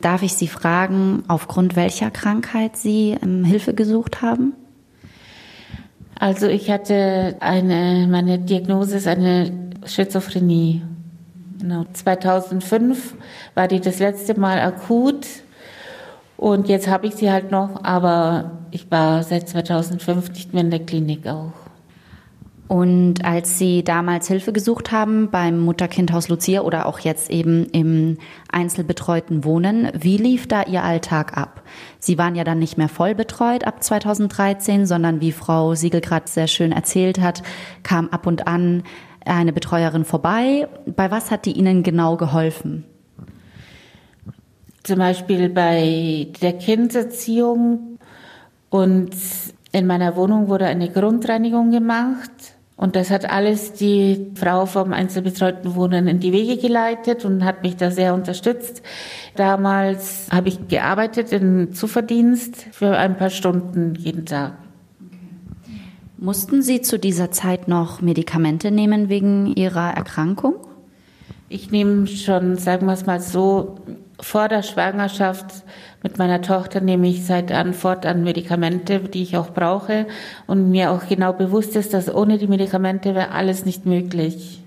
Darf 0.01 0.23
ich 0.23 0.35
Sie 0.35 0.49
fragen, 0.49 1.25
aufgrund 1.29 1.77
welcher 1.77 2.11
Krankheit 2.11 2.77
Sie 2.77 3.17
ähm, 3.23 3.45
Hilfe 3.45 3.75
gesucht 3.75 4.23
haben? 4.23 4.55
Also 6.19 6.47
ich 6.47 6.71
hatte 6.71 7.37
eine, 7.41 8.07
meine 8.09 8.39
Diagnose 8.39 8.97
ist 8.97 9.07
eine 9.07 9.53
Schizophrenie. 9.85 10.83
Genau. 11.61 11.85
2005 11.93 13.15
war 13.55 13.69
die 13.69 13.81
das 13.81 13.99
letzte 13.99 14.39
Mal 14.39 14.61
akut 14.61 15.27
und 16.37 16.69
jetzt 16.69 16.89
habe 16.89 17.07
ich 17.07 17.15
sie 17.15 17.31
halt 17.31 17.51
noch, 17.51 17.83
aber 17.83 18.51
ich 18.71 18.91
war 18.91 19.23
seit 19.23 19.49
2005 19.49 20.31
nicht 20.31 20.53
mehr 20.53 20.63
in 20.63 20.71
der 20.71 20.85
Klinik 20.85 21.27
auch. 21.27 21.53
Und 22.69 23.25
als 23.25 23.59
Sie 23.59 23.85
damals 23.85 24.27
Hilfe 24.27 24.53
gesucht 24.53 24.91
haben 24.91 25.31
beim 25.31 25.61
Mutter-Kind-Haus 25.61 26.29
Lucia 26.29 26.63
oder 26.63 26.87
auch 26.87 26.99
jetzt 26.99 27.31
eben 27.31 27.67
im 27.67 28.19
einzelbetreuten 28.51 29.45
Wohnen, 29.45 29.89
wie 29.95 30.17
lief 30.17 30.49
da 30.49 30.65
Ihr 30.65 30.83
Alltag 30.83 31.37
ab? 31.37 31.63
Sie 32.01 32.19
waren 32.19 32.35
ja 32.35 32.43
dann 32.43 32.59
nicht 32.59 32.77
mehr 32.77 32.89
voll 32.89 33.15
betreut 33.15 33.65
ab 33.65 33.85
2013, 33.85 34.85
sondern 34.85 35.21
wie 35.21 35.31
Frau 35.31 35.75
Siegel 35.75 36.01
gerade 36.01 36.29
sehr 36.29 36.49
schön 36.49 36.73
erzählt 36.73 37.21
hat, 37.21 37.45
kam 37.85 38.09
ab 38.09 38.27
und 38.27 38.49
an 38.49 38.83
eine 39.25 39.53
Betreuerin 39.53 40.05
vorbei. 40.05 40.69
Bei 40.87 41.11
was 41.13 41.31
hat 41.31 41.47
die 41.47 41.53
Ihnen 41.53 41.85
genau 41.85 42.17
geholfen? 42.17 42.85
Zum 44.83 44.99
Beispiel 44.99 45.49
bei 45.51 46.29
der 46.43 46.55
Kindererziehung 46.55 47.99
und 48.71 49.11
in 49.71 49.87
meiner 49.87 50.17
Wohnung 50.17 50.49
wurde 50.49 50.67
eine 50.67 50.91
Grundreinigung 50.91 51.71
gemacht 51.71 52.56
und 52.77 52.95
das 52.95 53.11
hat 53.11 53.29
alles 53.29 53.73
die 53.73 54.33
Frau 54.35 54.67
vom 54.67 54.93
einzelbetreuten 54.93 55.75
Wohnen 55.75 56.09
in 56.09 56.21
die 56.21 56.33
Wege 56.33 56.61
geleitet 56.61 57.25
und 57.25 57.45
hat 57.45 57.63
mich 57.63 57.77
da 57.77 57.91
sehr 57.91 58.13
unterstützt. 58.13 58.83
Damals 59.35 60.29
habe 60.31 60.49
ich 60.49 60.69
gearbeitet 60.69 61.33
in 61.33 61.73
Zuverdienst 61.73 62.67
für 62.73 62.97
ein 62.97 63.17
paar 63.17 63.31
Stunden 63.31 63.95
jeden 63.95 64.27
Tag. 64.27 64.59
Mussten 66.19 66.63
Sie 66.63 66.83
zu 66.83 66.99
dieser 66.99 67.31
Zeit 67.31 67.67
noch 67.67 68.03
Medikamente 68.03 68.71
nehmen 68.71 69.09
wegen 69.09 69.55
Ihrer 69.55 69.93
Erkrankung? 69.93 70.57
Ich 71.49 71.71
nehme 71.71 72.07
schon, 72.07 72.57
sagen 72.57 72.87
wir 72.87 72.93
es 72.93 73.07
mal 73.07 73.21
so, 73.21 73.77
vor 74.21 74.49
der 74.49 74.63
Schwangerschaft 74.63 75.65
mit 76.07 76.19
meiner 76.19 76.41
Tochter 76.41 76.81
nehme 76.81 77.09
ich 77.09 77.27
seit 77.27 77.51
an 77.51 77.75
fortan 77.75 78.23
Medikamente, 78.23 79.01
die 79.01 79.25
ich 79.25 79.37
auch 79.37 79.53
brauche 79.53 80.07
und 80.47 80.71
mir 80.71 80.93
auch 80.93 81.09
genau 81.09 81.33
bewusst 81.33 81.75
ist, 81.75 81.93
dass 81.95 82.15
ohne 82.15 82.39
die 82.39 82.47
Medikamente 82.47 83.17
wäre 83.17 83.33
alles 83.33 83.65
nicht 83.65 83.87
möglich. 83.87 84.63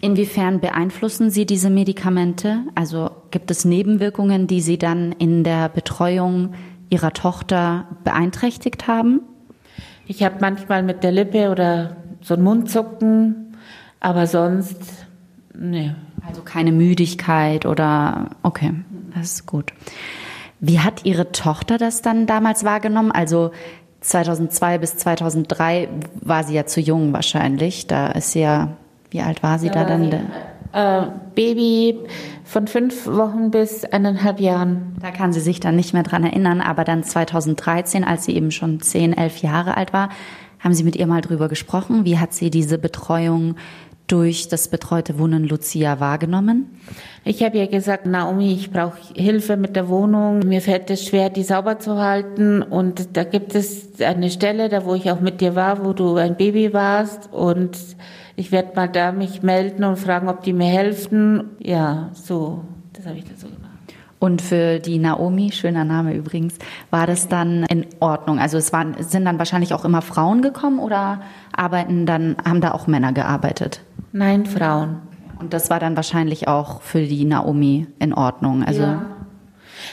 Inwiefern 0.00 0.58
beeinflussen 0.58 1.30
Sie 1.30 1.46
diese 1.46 1.70
Medikamente? 1.70 2.62
Also 2.74 3.12
gibt 3.30 3.52
es 3.52 3.64
Nebenwirkungen, 3.64 4.48
die 4.48 4.60
Sie 4.60 4.76
dann 4.76 5.12
in 5.12 5.44
der 5.44 5.68
Betreuung 5.68 6.54
Ihrer 6.90 7.12
Tochter 7.12 7.86
beeinträchtigt 8.02 8.88
haben? 8.88 9.20
Ich 10.08 10.24
habe 10.24 10.38
manchmal 10.40 10.82
mit 10.82 11.04
der 11.04 11.12
Lippe 11.12 11.48
oder 11.48 11.96
so 12.22 12.34
ein 12.34 12.42
Mundzucken, 12.42 13.56
aber 14.00 14.26
sonst, 14.26 14.82
nee. 15.56 15.92
Also 16.26 16.42
keine 16.42 16.72
Müdigkeit 16.72 17.66
oder, 17.66 18.30
okay, 18.42 18.72
das 19.14 19.32
ist 19.32 19.46
gut. 19.46 19.72
Wie 20.60 20.80
hat 20.80 21.04
Ihre 21.04 21.30
Tochter 21.32 21.78
das 21.78 22.02
dann 22.02 22.26
damals 22.26 22.64
wahrgenommen? 22.64 23.12
Also 23.12 23.52
2002 24.00 24.78
bis 24.78 24.96
2003 24.96 25.88
war 26.20 26.44
sie 26.44 26.54
ja 26.54 26.66
zu 26.66 26.80
jung 26.80 27.12
wahrscheinlich. 27.12 27.86
Da 27.86 28.08
ist 28.08 28.32
sie 28.32 28.40
ja, 28.40 28.76
wie 29.10 29.20
alt 29.20 29.42
war 29.42 29.58
sie 29.58 29.70
da, 29.70 29.84
da 29.84 29.96
dann? 29.96 30.12
Äh, 30.72 31.10
Baby 31.34 31.98
von 32.44 32.66
fünf 32.66 33.06
Wochen 33.06 33.50
bis 33.50 33.84
eineinhalb 33.84 34.40
Jahren. 34.40 34.96
Da 35.00 35.10
kann 35.10 35.32
sie 35.32 35.40
sich 35.40 35.60
dann 35.60 35.76
nicht 35.76 35.94
mehr 35.94 36.02
dran 36.02 36.24
erinnern, 36.24 36.60
aber 36.60 36.84
dann 36.84 37.02
2013, 37.02 38.04
als 38.04 38.24
sie 38.24 38.34
eben 38.34 38.50
schon 38.50 38.80
zehn, 38.80 39.16
elf 39.16 39.38
Jahre 39.38 39.76
alt 39.76 39.92
war, 39.92 40.10
haben 40.60 40.74
Sie 40.74 40.82
mit 40.82 40.96
ihr 40.96 41.06
mal 41.06 41.20
drüber 41.20 41.48
gesprochen? 41.48 42.04
Wie 42.04 42.18
hat 42.18 42.32
sie 42.34 42.50
diese 42.50 42.78
Betreuung 42.78 43.54
durch 44.08 44.48
das 44.48 44.68
betreute 44.68 45.18
Wohnen 45.18 45.44
Lucia 45.44 46.00
wahrgenommen? 46.00 46.80
Ich 47.24 47.42
habe 47.42 47.58
ja 47.58 47.66
gesagt, 47.66 48.06
Naomi, 48.06 48.52
ich 48.54 48.70
brauche 48.70 48.98
Hilfe 49.14 49.56
mit 49.56 49.76
der 49.76 49.88
Wohnung. 49.88 50.40
Mir 50.40 50.62
fällt 50.62 50.90
es 50.90 51.04
schwer, 51.04 51.30
die 51.30 51.42
sauber 51.42 51.78
zu 51.78 51.98
halten. 51.98 52.62
Und 52.62 53.16
da 53.16 53.24
gibt 53.24 53.54
es 53.54 54.00
eine 54.00 54.30
Stelle, 54.30 54.68
da 54.68 54.84
wo 54.84 54.94
ich 54.94 55.10
auch 55.10 55.20
mit 55.20 55.40
dir 55.40 55.54
war, 55.54 55.84
wo 55.84 55.92
du 55.92 56.16
ein 56.16 56.36
Baby 56.36 56.72
warst. 56.72 57.32
Und 57.32 57.78
ich 58.34 58.50
werde 58.50 58.74
mal 58.74 58.88
da 58.88 59.12
mich 59.12 59.42
melden 59.42 59.84
und 59.84 59.98
fragen, 59.98 60.28
ob 60.28 60.42
die 60.42 60.54
mir 60.54 60.68
helfen. 60.68 61.50
Ja, 61.58 62.10
so, 62.14 62.64
das 62.94 63.06
habe 63.06 63.18
ich 63.18 63.24
da 63.24 63.32
so 63.36 63.46
gemacht. 63.46 63.68
Und 64.20 64.42
für 64.42 64.80
die 64.80 64.98
Naomi, 64.98 65.52
schöner 65.52 65.84
Name 65.84 66.14
übrigens, 66.14 66.56
war 66.90 67.06
das 67.06 67.28
dann 67.28 67.64
in 67.64 67.86
Ordnung? 68.00 68.40
Also 68.40 68.58
es 68.58 68.72
waren, 68.72 68.96
sind 69.00 69.24
dann 69.24 69.38
wahrscheinlich 69.38 69.74
auch 69.74 69.84
immer 69.84 70.02
Frauen 70.02 70.42
gekommen 70.42 70.80
oder 70.80 71.20
arbeiten 71.52 72.04
dann, 72.04 72.36
haben 72.44 72.60
da 72.60 72.72
auch 72.72 72.86
Männer 72.86 73.12
gearbeitet? 73.12 73.80
Nein, 74.18 74.46
Frauen. 74.46 74.96
Und 75.38 75.52
das 75.52 75.70
war 75.70 75.78
dann 75.78 75.94
wahrscheinlich 75.94 76.48
auch 76.48 76.82
für 76.82 77.02
die 77.02 77.24
Naomi 77.24 77.86
in 78.00 78.12
Ordnung. 78.12 78.64
Also 78.64 78.82
ja. 78.82 79.06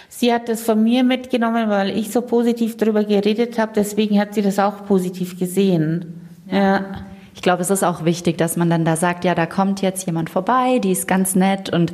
Sie 0.09 0.33
hat 0.33 0.49
das 0.49 0.63
von 0.63 0.83
mir 0.83 1.03
mitgenommen, 1.03 1.69
weil 1.69 1.95
ich 1.95 2.11
so 2.11 2.21
positiv 2.21 2.75
darüber 2.75 3.03
geredet 3.03 3.59
habe. 3.59 3.73
Deswegen 3.75 4.19
hat 4.19 4.33
sie 4.33 4.41
das 4.41 4.57
auch 4.57 4.85
positiv 4.87 5.37
gesehen. 5.37 6.21
Ja. 6.51 6.57
ja. 6.57 6.85
Ich 7.35 7.43
glaube, 7.43 7.61
es 7.61 7.69
ist 7.69 7.83
auch 7.83 8.03
wichtig, 8.03 8.39
dass 8.39 8.57
man 8.57 8.67
dann 8.71 8.83
da 8.83 8.95
sagt, 8.95 9.25
ja, 9.25 9.35
da 9.35 9.45
kommt 9.45 9.83
jetzt 9.83 10.07
jemand 10.07 10.31
vorbei, 10.31 10.79
die 10.79 10.91
ist 10.91 11.07
ganz 11.07 11.35
nett 11.35 11.69
und 11.69 11.93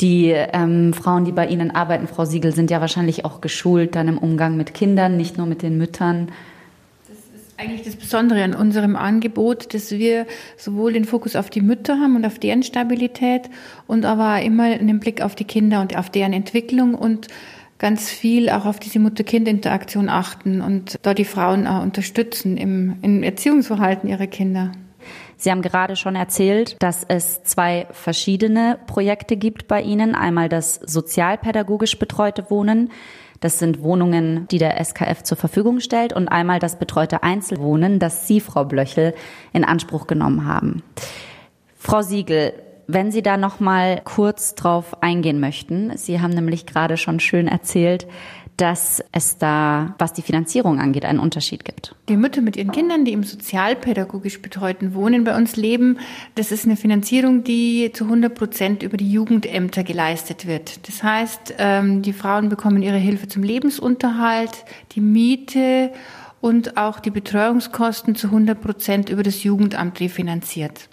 die 0.00 0.30
ähm, 0.30 0.92
Frauen, 0.94 1.24
die 1.24 1.32
bei 1.32 1.46
Ihnen 1.46 1.70
arbeiten, 1.70 2.08
Frau 2.08 2.24
Siegel, 2.24 2.52
sind 2.52 2.72
ja 2.72 2.80
wahrscheinlich 2.80 3.24
auch 3.24 3.40
geschult 3.40 3.94
dann 3.94 4.08
im 4.08 4.18
Umgang 4.18 4.56
mit 4.56 4.74
Kindern, 4.74 5.16
nicht 5.16 5.38
nur 5.38 5.46
mit 5.46 5.62
den 5.62 5.78
Müttern 5.78 6.32
eigentlich 7.58 7.82
das 7.82 7.96
Besondere 7.96 8.44
an 8.44 8.54
unserem 8.54 8.94
Angebot, 8.94 9.74
dass 9.74 9.90
wir 9.90 10.26
sowohl 10.56 10.92
den 10.92 11.04
Fokus 11.04 11.34
auf 11.34 11.50
die 11.50 11.60
Mütter 11.60 11.98
haben 11.98 12.14
und 12.14 12.24
auf 12.24 12.38
deren 12.38 12.62
Stabilität 12.62 13.50
und 13.88 14.04
aber 14.04 14.40
immer 14.42 14.64
einen 14.64 15.00
Blick 15.00 15.20
auf 15.20 15.34
die 15.34 15.44
Kinder 15.44 15.80
und 15.80 15.96
auf 15.96 16.08
deren 16.08 16.32
Entwicklung 16.32 16.94
und 16.94 17.26
ganz 17.78 18.10
viel 18.10 18.48
auch 18.48 18.64
auf 18.64 18.78
diese 18.78 19.00
Mutter-Kind-Interaktion 19.00 20.08
achten 20.08 20.60
und 20.60 20.98
da 21.02 21.14
die 21.14 21.24
Frauen 21.24 21.66
auch 21.66 21.82
unterstützen 21.82 22.56
im, 22.56 22.96
im 23.02 23.22
Erziehungsverhalten 23.24 24.08
ihrer 24.08 24.28
Kinder. 24.28 24.72
Sie 25.36 25.50
haben 25.50 25.62
gerade 25.62 25.94
schon 25.94 26.16
erzählt, 26.16 26.76
dass 26.80 27.04
es 27.06 27.44
zwei 27.44 27.86
verschiedene 27.92 28.78
Projekte 28.88 29.36
gibt 29.36 29.68
bei 29.68 29.80
Ihnen. 29.80 30.16
Einmal 30.16 30.48
das 30.48 30.74
sozialpädagogisch 30.74 31.98
betreute 31.98 32.50
Wohnen. 32.50 32.90
Das 33.40 33.58
sind 33.58 33.82
Wohnungen, 33.82 34.48
die 34.48 34.58
der 34.58 34.82
SKF 34.84 35.22
zur 35.22 35.36
Verfügung 35.36 35.80
stellt 35.80 36.12
und 36.12 36.28
einmal 36.28 36.58
das 36.58 36.78
betreute 36.78 37.22
Einzelwohnen, 37.22 37.98
das 37.98 38.26
Sie, 38.26 38.40
Frau 38.40 38.64
Blöchel, 38.64 39.14
in 39.52 39.64
Anspruch 39.64 40.06
genommen 40.06 40.46
haben. 40.46 40.82
Frau 41.76 42.02
Siegel, 42.02 42.52
wenn 42.88 43.12
Sie 43.12 43.22
da 43.22 43.36
noch 43.36 43.60
mal 43.60 44.00
kurz 44.02 44.54
drauf 44.54 45.02
eingehen 45.02 45.40
möchten. 45.40 45.96
Sie 45.96 46.20
haben 46.20 46.32
nämlich 46.32 46.64
gerade 46.64 46.96
schon 46.96 47.20
schön 47.20 47.46
erzählt, 47.46 48.06
dass 48.58 49.02
es 49.12 49.38
da, 49.38 49.94
was 49.98 50.12
die 50.12 50.22
Finanzierung 50.22 50.80
angeht, 50.80 51.04
einen 51.04 51.20
Unterschied 51.20 51.64
gibt. 51.64 51.94
Die 52.08 52.16
Mütter 52.16 52.42
mit 52.42 52.56
ihren 52.56 52.72
Kindern, 52.72 53.04
die 53.04 53.12
im 53.12 53.22
sozialpädagogisch 53.22 54.42
betreuten 54.42 54.94
Wohnen 54.94 55.22
bei 55.22 55.36
uns 55.36 55.54
leben, 55.54 55.98
das 56.34 56.50
ist 56.50 56.66
eine 56.66 56.76
Finanzierung, 56.76 57.44
die 57.44 57.92
zu 57.92 58.04
100 58.04 58.34
Prozent 58.34 58.82
über 58.82 58.96
die 58.96 59.10
Jugendämter 59.10 59.84
geleistet 59.84 60.46
wird. 60.46 60.88
Das 60.88 61.04
heißt, 61.04 61.54
ähm, 61.58 62.02
die 62.02 62.12
Frauen 62.12 62.48
bekommen 62.48 62.82
ihre 62.82 62.98
Hilfe 62.98 63.28
zum 63.28 63.44
Lebensunterhalt, 63.44 64.64
die 64.92 65.00
Miete 65.00 65.92
und 66.40 66.76
auch 66.76 66.98
die 66.98 67.10
Betreuungskosten 67.10 68.16
zu 68.16 68.26
100 68.26 68.60
Prozent 68.60 69.08
über 69.08 69.22
das 69.22 69.44
Jugendamt 69.44 70.00
refinanziert. 70.00 70.88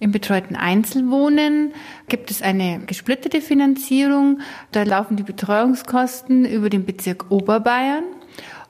Im 0.00 0.12
betreuten 0.12 0.54
Einzelwohnen 0.54 1.72
gibt 2.08 2.30
es 2.30 2.40
eine 2.40 2.80
gesplittete 2.86 3.40
Finanzierung. 3.40 4.40
Da 4.70 4.84
laufen 4.84 5.16
die 5.16 5.24
Betreuungskosten 5.24 6.44
über 6.44 6.70
den 6.70 6.84
Bezirk 6.84 7.30
Oberbayern 7.30 8.04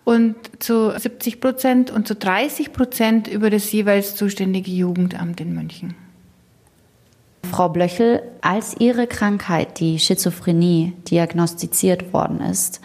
und 0.04 0.36
zu 0.58 0.98
70 0.98 1.40
Prozent 1.40 1.90
und 1.90 2.08
zu 2.08 2.14
30 2.14 2.72
Prozent 2.72 3.28
über 3.28 3.50
das 3.50 3.70
jeweils 3.70 4.16
zuständige 4.16 4.70
Jugendamt 4.70 5.38
in 5.40 5.54
München. 5.54 5.94
Frau 7.50 7.68
Blöchel, 7.68 8.22
als 8.40 8.74
Ihre 8.78 9.06
Krankheit, 9.06 9.80
die 9.80 9.98
Schizophrenie, 9.98 10.94
diagnostiziert 11.10 12.14
worden 12.14 12.40
ist, 12.40 12.80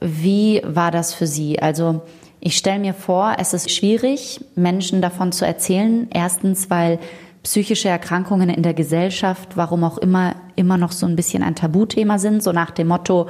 wie 0.00 0.62
war 0.64 0.90
das 0.90 1.14
für 1.14 1.26
Sie? 1.26 1.60
Also 1.60 2.00
ich 2.40 2.56
stelle 2.56 2.80
mir 2.80 2.94
vor, 2.94 3.36
es 3.38 3.54
ist 3.54 3.70
schwierig, 3.70 4.40
Menschen 4.56 5.00
davon 5.00 5.32
zu 5.32 5.46
erzählen. 5.46 6.08
Erstens, 6.12 6.70
weil 6.70 6.98
psychische 7.42 7.88
Erkrankungen 7.88 8.48
in 8.48 8.62
der 8.62 8.74
Gesellschaft, 8.74 9.56
warum 9.56 9.84
auch 9.84 9.98
immer, 9.98 10.36
immer 10.54 10.76
noch 10.76 10.92
so 10.92 11.06
ein 11.06 11.16
bisschen 11.16 11.42
ein 11.42 11.54
Tabuthema 11.54 12.18
sind, 12.18 12.42
so 12.42 12.52
nach 12.52 12.70
dem 12.70 12.88
Motto, 12.88 13.28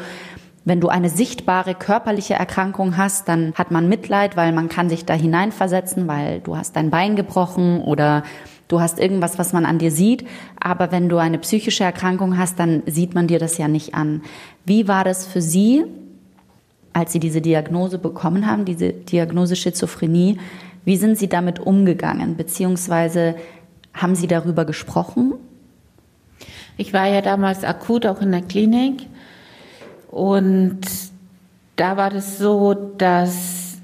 wenn 0.65 0.81
du 0.81 0.89
eine 0.89 1.09
sichtbare 1.09 1.75
körperliche 1.75 2.35
Erkrankung 2.35 2.97
hast, 2.97 3.29
dann 3.29 3.53
hat 3.55 3.71
man 3.71 3.89
Mitleid, 3.89 4.37
weil 4.37 4.53
man 4.53 4.69
kann 4.69 4.89
sich 4.89 5.05
da 5.05 5.15
hineinversetzen, 5.15 6.07
weil 6.07 6.41
du 6.41 6.57
hast 6.57 6.77
dein 6.77 6.91
Bein 6.91 7.17
gebrochen 7.17 7.81
oder 7.81 8.23
du 8.69 8.81
hast 8.81 9.01
irgendwas, 9.01 9.39
was 9.39 9.53
man 9.53 9.67
an 9.67 9.79
dir 9.79 9.91
sieht. 9.91 10.25
Aber 10.61 10.93
wenn 10.93 11.09
du 11.09 11.17
eine 11.17 11.39
psychische 11.39 11.85
Erkrankung 11.85 12.39
hast, 12.39 12.61
dann 12.61 12.83
sieht 12.87 13.15
man 13.15 13.27
dir 13.27 13.41
das 13.41 13.59
ja 13.59 13.67
nicht 13.67 13.95
an. 13.95 14.23
Wie 14.65 14.87
war 14.87 15.03
das 15.03 15.27
für 15.27 15.43
Sie, 15.43 15.85
als 16.93 17.13
Sie 17.13 17.21
diese 17.21 17.41
Diagnose 17.41 17.99
bekommen 17.99 18.47
haben, 18.47 18.65
diese 18.65 18.93
Diagnose 18.93 19.57
Schizophrenie? 19.57 20.39
Wie 20.85 20.97
sind 20.97 21.19
Sie 21.19 21.29
damit 21.29 21.59
umgegangen? 21.59 22.37
Beziehungsweise 22.37 23.35
haben 23.95 24.15
Sie 24.15 24.27
darüber 24.27 24.65
gesprochen? 24.65 25.35
Ich 26.77 26.93
war 26.93 27.07
ja 27.07 27.21
damals 27.21 27.65
akut 27.65 28.07
auch 28.07 28.21
in 28.21 28.33
der 28.33 28.43
Klinik 28.43 29.07
und 30.11 30.81
da 31.77 31.97
war 31.97 32.11
das 32.11 32.39
so, 32.39 32.75
dass 32.75 33.79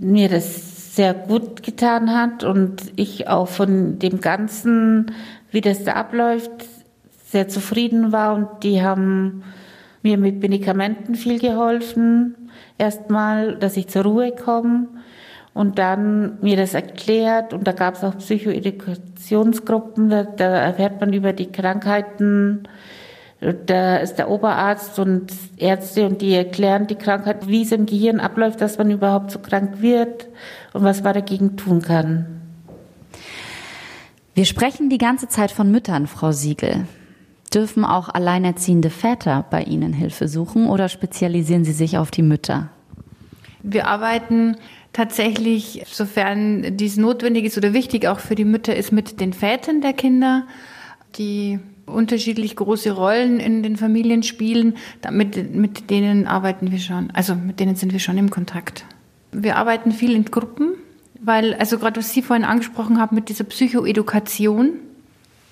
mir 0.00 0.28
das 0.28 0.94
sehr 0.94 1.14
gut 1.14 1.62
getan 1.62 2.14
hat 2.14 2.44
und 2.44 2.92
ich 2.96 3.28
auch 3.28 3.48
von 3.48 3.98
dem 3.98 4.20
Ganzen, 4.20 5.12
wie 5.50 5.60
das 5.60 5.84
da 5.84 5.94
abläuft, 5.94 6.50
sehr 7.24 7.48
zufrieden 7.48 8.12
war 8.12 8.34
und 8.34 8.48
die 8.62 8.82
haben 8.82 9.42
mir 10.02 10.18
mit 10.18 10.40
Medikamenten 10.40 11.14
viel 11.14 11.38
geholfen. 11.38 12.34
Erstmal, 12.76 13.56
dass 13.56 13.76
ich 13.76 13.88
zur 13.88 14.02
Ruhe 14.02 14.32
komme 14.32 14.88
und 15.54 15.78
dann 15.78 16.38
mir 16.40 16.56
das 16.56 16.74
erklärt 16.74 17.52
und 17.52 17.66
da 17.66 17.72
gab 17.72 17.94
es 17.94 18.04
auch 18.04 18.16
Psychoedukationsgruppen, 18.16 20.08
da, 20.08 20.24
da 20.24 20.44
erfährt 20.44 21.00
man 21.00 21.12
über 21.12 21.32
die 21.32 21.52
Krankheiten, 21.52 22.68
da 23.66 23.96
ist 23.96 24.16
der 24.16 24.30
Oberarzt 24.30 24.98
und 24.98 25.32
Ärzte 25.56 26.06
und 26.06 26.22
die 26.22 26.34
erklären 26.34 26.86
die 26.86 26.94
Krankheit, 26.94 27.48
wie 27.48 27.62
es 27.62 27.72
im 27.72 27.86
Gehirn 27.86 28.20
abläuft, 28.20 28.60
dass 28.60 28.78
man 28.78 28.90
überhaupt 28.90 29.32
so 29.32 29.40
krank 29.40 29.82
wird 29.82 30.28
und 30.72 30.84
was 30.84 31.02
man 31.02 31.14
dagegen 31.14 31.56
tun 31.56 31.82
kann. 31.82 32.40
Wir 34.34 34.44
sprechen 34.44 34.88
die 34.88 34.98
ganze 34.98 35.28
Zeit 35.28 35.50
von 35.50 35.70
Müttern, 35.70 36.06
Frau 36.06 36.32
Siegel. 36.32 36.86
Dürfen 37.52 37.84
auch 37.84 38.08
alleinerziehende 38.08 38.88
Väter 38.88 39.44
bei 39.50 39.62
Ihnen 39.64 39.92
Hilfe 39.92 40.28
suchen 40.28 40.70
oder 40.70 40.88
spezialisieren 40.88 41.64
Sie 41.64 41.72
sich 41.72 41.98
auf 41.98 42.10
die 42.10 42.22
Mütter? 42.22 42.70
Wir 43.62 43.88
arbeiten 43.88 44.56
tatsächlich, 44.92 45.82
sofern 45.86 46.76
dies 46.76 46.96
notwendig 46.96 47.44
ist 47.44 47.56
oder 47.56 47.72
wichtig 47.72 48.06
auch 48.06 48.20
für 48.20 48.34
die 48.34 48.44
Mütter 48.44 48.76
ist, 48.76 48.92
mit 48.92 49.20
den 49.20 49.32
Vätern 49.32 49.80
der 49.80 49.92
Kinder, 49.92 50.46
die 51.16 51.58
unterschiedlich 51.86 52.56
große 52.56 52.92
Rollen 52.92 53.40
in 53.40 53.62
den 53.62 53.76
Familien 53.76 54.22
spielen. 54.22 54.74
Mit, 55.10 55.54
mit 55.54 55.90
denen 55.90 56.26
arbeiten 56.26 56.70
wir 56.70 56.78
schon, 56.78 57.10
also 57.12 57.34
mit 57.34 57.60
denen 57.60 57.76
sind 57.76 57.92
wir 57.92 58.00
schon 58.00 58.18
im 58.18 58.30
Kontakt. 58.30 58.84
Wir 59.32 59.56
arbeiten 59.56 59.92
viel 59.92 60.14
in 60.14 60.24
Gruppen, 60.26 60.74
weil, 61.20 61.54
also 61.54 61.78
gerade 61.78 61.98
was 61.98 62.12
Sie 62.12 62.22
vorhin 62.22 62.44
angesprochen 62.44 63.00
haben 63.00 63.14
mit 63.14 63.28
dieser 63.28 63.44
Psychoedukation, 63.44 64.74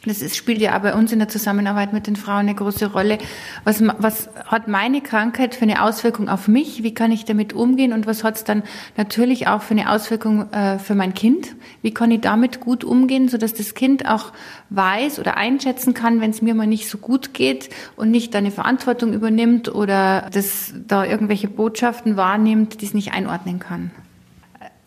das 0.04 0.22
ist, 0.22 0.34
spielt 0.34 0.62
ja 0.62 0.76
auch 0.76 0.80
bei 0.80 0.94
uns 0.94 1.12
in 1.12 1.18
der 1.18 1.28
Zusammenarbeit 1.28 1.92
mit 1.92 2.06
den 2.06 2.16
Frauen 2.16 2.40
eine 2.40 2.54
große 2.54 2.92
Rolle. 2.92 3.18
Was, 3.64 3.82
was 3.98 4.30
hat 4.46 4.66
meine 4.66 5.02
Krankheit 5.02 5.54
für 5.54 5.62
eine 5.62 5.82
Auswirkung 5.82 6.30
auf 6.30 6.48
mich? 6.48 6.82
Wie 6.82 6.94
kann 6.94 7.12
ich 7.12 7.26
damit 7.26 7.52
umgehen? 7.52 7.92
Und 7.92 8.06
was 8.06 8.24
hat 8.24 8.36
es 8.36 8.44
dann 8.44 8.62
natürlich 8.96 9.46
auch 9.46 9.60
für 9.60 9.72
eine 9.72 9.90
Auswirkung 9.90 10.50
äh, 10.52 10.78
für 10.78 10.94
mein 10.94 11.12
Kind? 11.12 11.54
Wie 11.82 11.92
kann 11.92 12.10
ich 12.10 12.22
damit 12.22 12.60
gut 12.60 12.82
umgehen, 12.82 13.28
sodass 13.28 13.52
das 13.52 13.74
Kind 13.74 14.08
auch 14.08 14.32
weiß 14.70 15.18
oder 15.18 15.36
einschätzen 15.36 15.92
kann, 15.92 16.22
wenn 16.22 16.30
es 16.30 16.40
mir 16.40 16.54
mal 16.54 16.66
nicht 16.66 16.88
so 16.88 16.96
gut 16.96 17.34
geht 17.34 17.68
und 17.96 18.10
nicht 18.10 18.34
eine 18.34 18.50
Verantwortung 18.50 19.12
übernimmt 19.12 19.74
oder 19.74 20.30
das 20.32 20.72
da 20.88 21.04
irgendwelche 21.04 21.48
Botschaften 21.48 22.16
wahrnimmt, 22.16 22.80
die 22.80 22.86
es 22.86 22.94
nicht 22.94 23.12
einordnen 23.12 23.58
kann? 23.58 23.90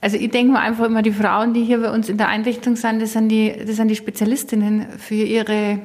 Also 0.04 0.18
ich 0.18 0.32
denke 0.32 0.52
mir 0.52 0.60
einfach 0.60 0.84
immer, 0.84 1.02
die 1.02 1.13
Frauen, 1.13 1.54
die 1.54 1.63
hier 1.63 1.80
bei 1.80 1.89
uns 1.89 2.10
in 2.10 2.18
der 2.18 2.28
Einrichtung 2.28 2.76
sind, 2.76 3.02
das 3.02 3.13
sind 3.13 3.30
die, 3.30 3.56
das 3.66 3.78
sind 3.78 3.88
die 3.88 3.96
Spezialistinnen 3.96 4.86
für 4.98 5.16
ihre, 5.16 5.80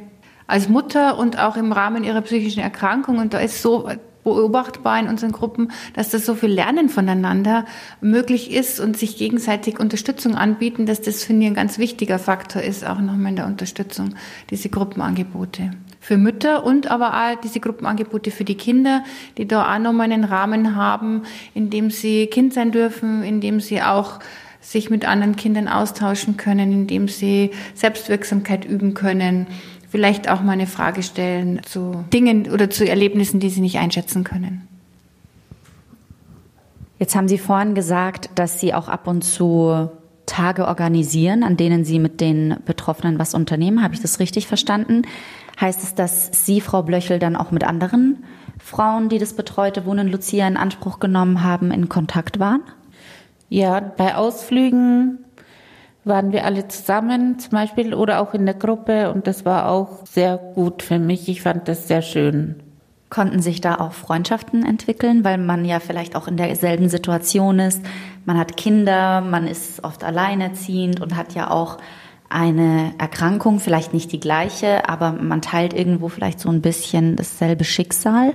als 0.48 0.68
Mutter 0.68 1.16
und 1.18 1.38
auch 1.38 1.56
im 1.56 1.70
Rahmen 1.70 2.02
ihrer 2.02 2.20
psychischen 2.22 2.58
Erkrankung. 2.58 3.18
Und 3.18 3.32
da 3.32 3.38
ist 3.38 3.62
so 3.62 3.88
beobachtbar 4.24 4.98
in 4.98 5.06
unseren 5.06 5.30
Gruppen, 5.30 5.70
dass 5.94 6.10
das 6.10 6.26
so 6.26 6.34
viel 6.34 6.50
Lernen 6.50 6.88
voneinander 6.88 7.64
möglich 8.00 8.50
ist 8.50 8.80
und 8.80 8.96
sich 8.96 9.16
gegenseitig 9.18 9.78
Unterstützung 9.78 10.34
anbieten, 10.34 10.84
dass 10.84 11.00
das, 11.00 11.22
finde 11.22 11.44
ich, 11.44 11.52
ein 11.52 11.54
ganz 11.54 11.78
wichtiger 11.78 12.18
Faktor 12.18 12.60
ist, 12.60 12.84
auch 12.84 12.98
nochmal 12.98 13.30
in 13.30 13.36
der 13.36 13.46
Unterstützung, 13.46 14.16
diese 14.50 14.68
Gruppenangebote 14.68 15.70
für 16.08 16.16
Mütter 16.16 16.64
und 16.64 16.90
aber 16.90 17.12
auch 17.12 17.38
diese 17.38 17.60
Gruppenangebote 17.60 18.30
für 18.30 18.44
die 18.44 18.54
Kinder, 18.54 19.04
die 19.36 19.46
da 19.46 19.74
auch 19.74 19.78
nochmal 19.78 20.10
einen 20.10 20.24
Rahmen 20.24 20.74
haben, 20.74 21.24
in 21.52 21.68
dem 21.68 21.90
sie 21.90 22.28
Kind 22.28 22.54
sein 22.54 22.72
dürfen, 22.72 23.22
in 23.22 23.42
dem 23.42 23.60
sie 23.60 23.82
auch 23.82 24.18
sich 24.62 24.88
mit 24.88 25.06
anderen 25.06 25.36
Kindern 25.36 25.68
austauschen 25.68 26.38
können, 26.38 26.72
in 26.72 26.86
dem 26.86 27.08
sie 27.08 27.50
Selbstwirksamkeit 27.74 28.64
üben 28.64 28.94
können, 28.94 29.48
vielleicht 29.90 30.30
auch 30.30 30.40
mal 30.40 30.52
eine 30.52 30.66
Frage 30.66 31.02
stellen 31.02 31.60
zu 31.62 32.06
Dingen 32.10 32.50
oder 32.50 32.70
zu 32.70 32.88
Erlebnissen, 32.88 33.38
die 33.38 33.50
sie 33.50 33.60
nicht 33.60 33.76
einschätzen 33.76 34.24
können. 34.24 34.66
Jetzt 36.98 37.14
haben 37.16 37.28
Sie 37.28 37.36
vorhin 37.36 37.74
gesagt, 37.74 38.30
dass 38.34 38.60
Sie 38.60 38.72
auch 38.72 38.88
ab 38.88 39.06
und 39.08 39.24
zu 39.24 39.90
Tage 40.24 40.66
organisieren, 40.66 41.42
an 41.42 41.58
denen 41.58 41.84
Sie 41.84 41.98
mit 41.98 42.22
den 42.22 42.56
Betroffenen 42.64 43.18
was 43.18 43.34
unternehmen. 43.34 43.82
Habe 43.82 43.94
ich 43.94 44.00
das 44.00 44.20
richtig 44.20 44.46
verstanden? 44.46 45.02
Heißt 45.60 45.82
es, 45.82 45.94
dass 45.94 46.30
Sie, 46.32 46.60
Frau 46.60 46.82
Blöchel, 46.82 47.18
dann 47.18 47.36
auch 47.36 47.50
mit 47.50 47.64
anderen 47.64 48.24
Frauen, 48.58 49.08
die 49.08 49.18
das 49.18 49.34
betreute 49.34 49.86
Wohnen 49.86 50.08
Lucia 50.08 50.46
in 50.46 50.56
Anspruch 50.56 51.00
genommen 51.00 51.42
haben, 51.42 51.70
in 51.70 51.88
Kontakt 51.88 52.38
waren? 52.38 52.62
Ja, 53.48 53.80
bei 53.80 54.14
Ausflügen 54.14 55.24
waren 56.04 56.32
wir 56.32 56.44
alle 56.44 56.68
zusammen 56.68 57.38
zum 57.38 57.50
Beispiel 57.50 57.94
oder 57.94 58.20
auch 58.20 58.34
in 58.34 58.46
der 58.46 58.54
Gruppe 58.54 59.12
und 59.12 59.26
das 59.26 59.44
war 59.44 59.70
auch 59.70 60.06
sehr 60.06 60.38
gut 60.38 60.82
für 60.82 60.98
mich. 60.98 61.28
Ich 61.28 61.42
fand 61.42 61.68
das 61.68 61.88
sehr 61.88 62.02
schön. 62.02 62.56
Konnten 63.10 63.40
sich 63.40 63.60
da 63.60 63.76
auch 63.76 63.92
Freundschaften 63.92 64.64
entwickeln, 64.64 65.24
weil 65.24 65.38
man 65.38 65.64
ja 65.64 65.80
vielleicht 65.80 66.14
auch 66.14 66.28
in 66.28 66.36
derselben 66.36 66.88
Situation 66.88 67.58
ist. 67.58 67.82
Man 68.26 68.38
hat 68.38 68.56
Kinder, 68.56 69.22
man 69.22 69.46
ist 69.46 69.82
oft 69.82 70.04
alleinerziehend 70.04 71.00
und 71.00 71.16
hat 71.16 71.34
ja 71.34 71.50
auch 71.50 71.78
eine 72.28 72.92
Erkrankung, 72.98 73.60
vielleicht 73.60 73.94
nicht 73.94 74.12
die 74.12 74.20
gleiche, 74.20 74.88
aber 74.88 75.12
man 75.12 75.42
teilt 75.42 75.72
irgendwo 75.72 76.08
vielleicht 76.08 76.40
so 76.40 76.50
ein 76.50 76.60
bisschen 76.60 77.16
dasselbe 77.16 77.64
Schicksal? 77.64 78.34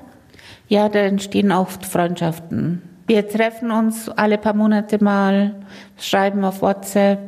Ja, 0.67 0.89
da 0.89 0.99
entstehen 0.99 1.51
oft 1.51 1.85
Freundschaften. 1.85 2.81
Wir 3.05 3.27
treffen 3.27 3.71
uns 3.71 4.09
alle 4.09 4.37
paar 4.37 4.53
Monate 4.53 5.03
mal, 5.03 5.55
schreiben 5.97 6.43
auf 6.45 6.61
WhatsApp. 6.61 7.19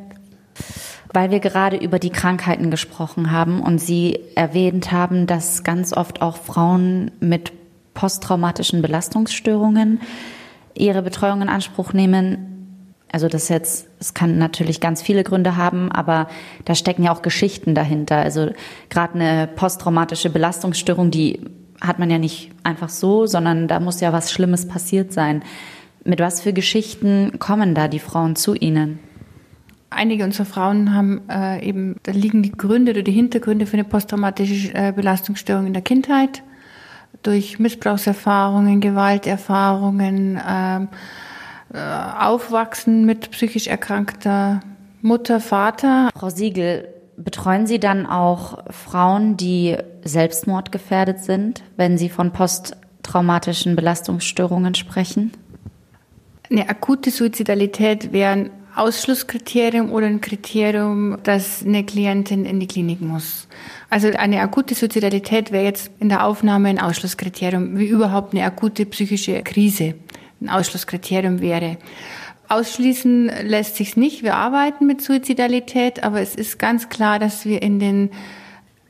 Weil 1.14 1.32
wir 1.32 1.40
gerade 1.40 1.78
über 1.78 2.00
die 2.00 2.10
Krankheiten 2.10 2.72
gesprochen 2.72 3.32
haben 3.32 3.62
und 3.62 3.80
Sie 3.80 4.20
erwähnt 4.36 4.92
haben, 4.92 5.28
dass 5.28 5.64
ganz 5.64 5.96
oft 5.96 6.22
auch 6.22 6.38
Frauen 6.38 7.12
mit 7.20 7.54
posttraumatischen 7.94 8.82
Belastungsstörungen 8.82 10.02
ihre 10.74 11.02
Betreuung 11.02 11.42
in 11.42 11.50
Anspruch 11.50 11.94
nehmen, 11.94 12.55
also 13.16 13.30
das 13.30 13.48
jetzt, 13.48 13.88
es 13.98 14.14
kann 14.14 14.38
natürlich 14.38 14.82
ganz 14.82 15.02
viele 15.02 15.24
Gründe 15.24 15.56
haben, 15.56 15.90
aber 15.90 16.28
da 16.66 16.76
stecken 16.76 17.04
ja 17.04 17.14
auch 17.14 17.22
Geschichten 17.22 17.74
dahinter. 17.74 18.18
Also 18.18 18.50
gerade 18.90 19.14
eine 19.14 19.48
posttraumatische 19.48 20.30
Belastungsstörung, 20.30 21.12
die 21.12 21.40
hat 21.80 21.98
man 21.98 22.10
ja 22.10 22.18
nicht 22.18 22.52
einfach 22.64 22.90
so, 22.90 23.26
sondern 23.26 23.70
da 23.70 23.80
muss 23.80 24.02
ja 24.02 24.12
was 24.12 24.34
Schlimmes 24.34 24.68
passiert 24.68 25.14
sein. 25.14 25.44
Mit 26.04 26.20
was 26.20 26.42
für 26.42 26.52
Geschichten 26.52 27.40
kommen 27.40 27.74
da 27.74 27.88
die 27.88 28.00
Frauen 28.00 28.36
zu 28.36 28.54
Ihnen? 28.54 29.00
Einige 29.90 30.26
unserer 30.26 30.46
Frauen 30.46 30.94
haben 30.94 31.22
äh, 31.30 31.66
eben, 31.66 31.96
da 32.04 32.12
liegen 32.12 32.44
die 32.44 32.52
Gründe 32.52 32.92
oder 32.92 33.02
die 33.02 33.14
Hintergründe 33.14 33.66
für 33.66 33.78
eine 33.78 33.86
posttraumatische 33.86 34.74
äh, 34.74 34.92
Belastungsstörung 34.94 35.68
in 35.68 35.74
der 35.74 35.84
Kindheit 35.84 36.44
durch 37.24 37.60
Missbrauchserfahrungen, 37.60 38.82
Gewalterfahrungen. 38.82 40.36
Äh, 40.36 40.88
aufwachsen 41.76 43.06
mit 43.06 43.32
psychisch 43.32 43.68
erkrankter 43.68 44.62
Mutter, 45.02 45.40
Vater. 45.40 46.10
Frau 46.18 46.30
Siegel, 46.30 46.88
betreuen 47.18 47.68
Sie 47.68 47.80
dann 47.80 48.06
auch 48.06 48.64
Frauen, 48.72 49.38
die 49.38 49.78
selbstmordgefährdet 50.04 51.20
sind, 51.20 51.64
wenn 51.78 51.98
Sie 51.98 52.10
von 52.10 52.32
posttraumatischen 52.32 53.76
Belastungsstörungen 53.76 54.76
sprechen? 54.76 55.32
Eine 56.50 56.70
akute 56.70 57.12
Suizidalität 57.12 58.12
wäre 58.14 58.32
ein 58.32 58.50
Ausschlusskriterium 58.76 59.92
oder 59.92 60.08
ein 60.08 60.22
Kriterium, 60.22 61.18
dass 61.24 61.64
eine 61.66 61.86
Klientin 61.86 62.46
in 62.46 62.60
die 62.60 62.68
Klinik 62.68 63.00
muss. 63.02 63.48
Also 63.90 64.10
eine 64.10 64.42
akute 64.42 64.76
Suizidalität 64.76 65.52
wäre 65.52 65.64
jetzt 65.64 65.92
in 66.00 66.10
der 66.10 66.26
Aufnahme 66.26 66.70
ein 66.70 66.80
Ausschlusskriterium, 66.80 67.78
wie 67.78 67.88
überhaupt 67.88 68.34
eine 68.34 68.44
akute 68.44 68.86
psychische 68.86 69.42
Krise 69.44 69.96
ein 70.42 70.50
Ausschlusskriterium 70.50 71.42
wäre. 71.42 71.78
Ausschließen 72.48 73.32
lässt 73.44 73.76
sich's 73.76 73.98
nicht. 73.98 74.24
Wir 74.24 74.36
arbeiten 74.36 74.86
mit 74.86 75.02
Suizidalität, 75.02 76.04
aber 76.04 76.22
es 76.22 76.36
ist 76.36 76.60
ganz 76.60 76.90
klar, 76.90 77.18
dass 77.18 77.46
wir 77.46 77.62
in 77.62 77.80
den 77.80 78.12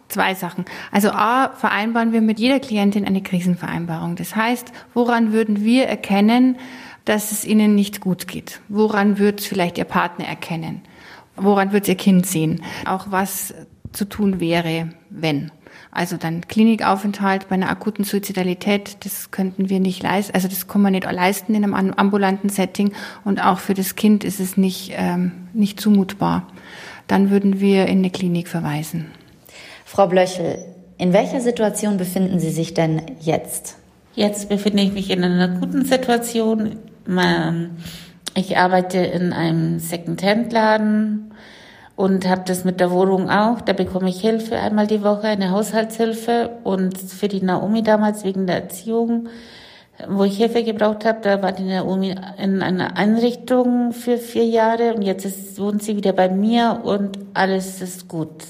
zwei 0.08 0.36
Sachen. 0.36 0.66
Also 0.92 1.10
A, 1.12 1.50
vereinbaren 1.50 2.12
wir 2.12 2.22
mit 2.22 2.40
jeder 2.40 2.60
Klientin 2.60 3.06
eine 3.06 3.22
Krisenvereinbarung. 3.22 4.16
Das 4.16 4.36
heißt, 4.36 4.72
woran 4.94 5.32
würden 5.32 5.64
wir 5.64 5.88
erkennen, 5.88 6.58
dass 7.06 7.32
es 7.32 7.46
ihnen 7.46 7.76
nicht 7.76 8.02
gut 8.02 8.28
geht? 8.28 8.62
Woran 8.68 9.20
wird 9.20 9.42
vielleicht 9.42 9.78
ihr 9.78 9.86
Partner 9.86 10.26
erkennen? 10.26 10.82
Woran 11.36 11.72
wird 11.72 11.88
ihr 11.88 11.96
Kind 11.96 12.26
sehen? 12.26 12.64
Auch 12.86 13.08
was 13.10 13.54
zu 13.92 14.06
tun 14.06 14.40
wäre, 14.40 14.90
wenn. 15.10 15.52
Also 15.96 16.18
dann 16.18 16.42
Klinikaufenthalt 16.42 17.48
bei 17.48 17.56
einer 17.56 17.70
akuten 17.70 18.04
Suizidalität, 18.04 18.98
das 19.06 19.32
könnten 19.32 19.70
wir 19.70 19.80
nicht 19.80 20.04
leisten, 20.04 20.36
also 20.36 20.50
das 20.50 20.68
kann 20.68 20.82
man 20.82 20.92
nicht 20.92 21.10
leisten 21.10 21.56
in 21.56 21.64
einem 21.64 21.94
ambulanten 21.94 22.50
Setting 22.50 22.92
und 23.24 23.42
auch 23.42 23.60
für 23.60 23.74
das 23.74 23.96
Kind 23.96 24.26
ist 24.26 24.42
es 24.42 24.58
nicht, 24.58 24.92
ähm, 24.98 25.48
nicht 25.54 25.80
zumutbar. 25.80 26.48
Dann 27.08 27.30
würden 27.30 27.62
wir 27.62 27.86
in 27.86 28.00
eine 28.00 28.10
Klinik 28.10 28.50
verweisen. 28.50 29.06
Frau 29.86 30.08
Blöchel, 30.08 30.58
in 30.98 31.14
welcher 31.14 31.40
Situation 31.40 31.96
befinden 31.96 32.42
Sie 32.42 32.52
sich 32.52 32.74
denn 32.74 33.02
jetzt? 33.22 33.78
Jetzt 34.16 34.50
befinde 34.50 34.84
ich 34.84 34.92
mich 34.92 35.10
in 35.10 35.24
einer 35.24 35.56
akuten 35.56 35.86
Situation. 35.86 36.76
Ich 38.36 38.58
arbeite 38.58 38.98
in 38.98 39.32
einem 39.32 39.80
Second-Hand-Laden 39.80 41.32
und 41.96 42.28
habe 42.28 42.44
das 42.46 42.66
mit 42.66 42.80
der 42.80 42.92
Wohnung 42.92 43.30
auch. 43.30 43.62
Da 43.62 43.74
bekomme 43.74 44.10
ich 44.10 44.20
Hilfe 44.20 44.58
einmal 44.58 44.88
die 44.88 45.04
Woche, 45.04 45.28
eine 45.28 45.52
Haushaltshilfe. 45.52 46.50
Und 46.64 46.98
für 46.98 47.28
die 47.28 47.42
Naomi 47.42 47.84
damals 47.84 48.26
wegen 48.26 48.48
der 48.48 48.64
Erziehung, 48.64 49.30
wo 50.10 50.26
ich 50.26 50.38
Hilfe 50.38 50.64
gebraucht 50.64 51.06
habe, 51.06 51.20
da 51.22 51.42
war 51.42 51.54
die 51.54 51.64
Naomi 51.64 52.14
in 52.38 52.62
einer 52.62 52.98
Einrichtung 52.98 53.94
für 53.94 54.18
vier 54.18 54.46
Jahre 54.46 54.94
und 54.94 55.04
jetzt 55.04 55.24
ist, 55.26 55.60
wohnt 55.60 55.84
sie 55.84 55.96
wieder 55.96 56.12
bei 56.12 56.28
mir 56.28 56.82
und 56.84 57.18
alles 57.34 57.82
ist 57.82 58.10
gut. 58.10 58.44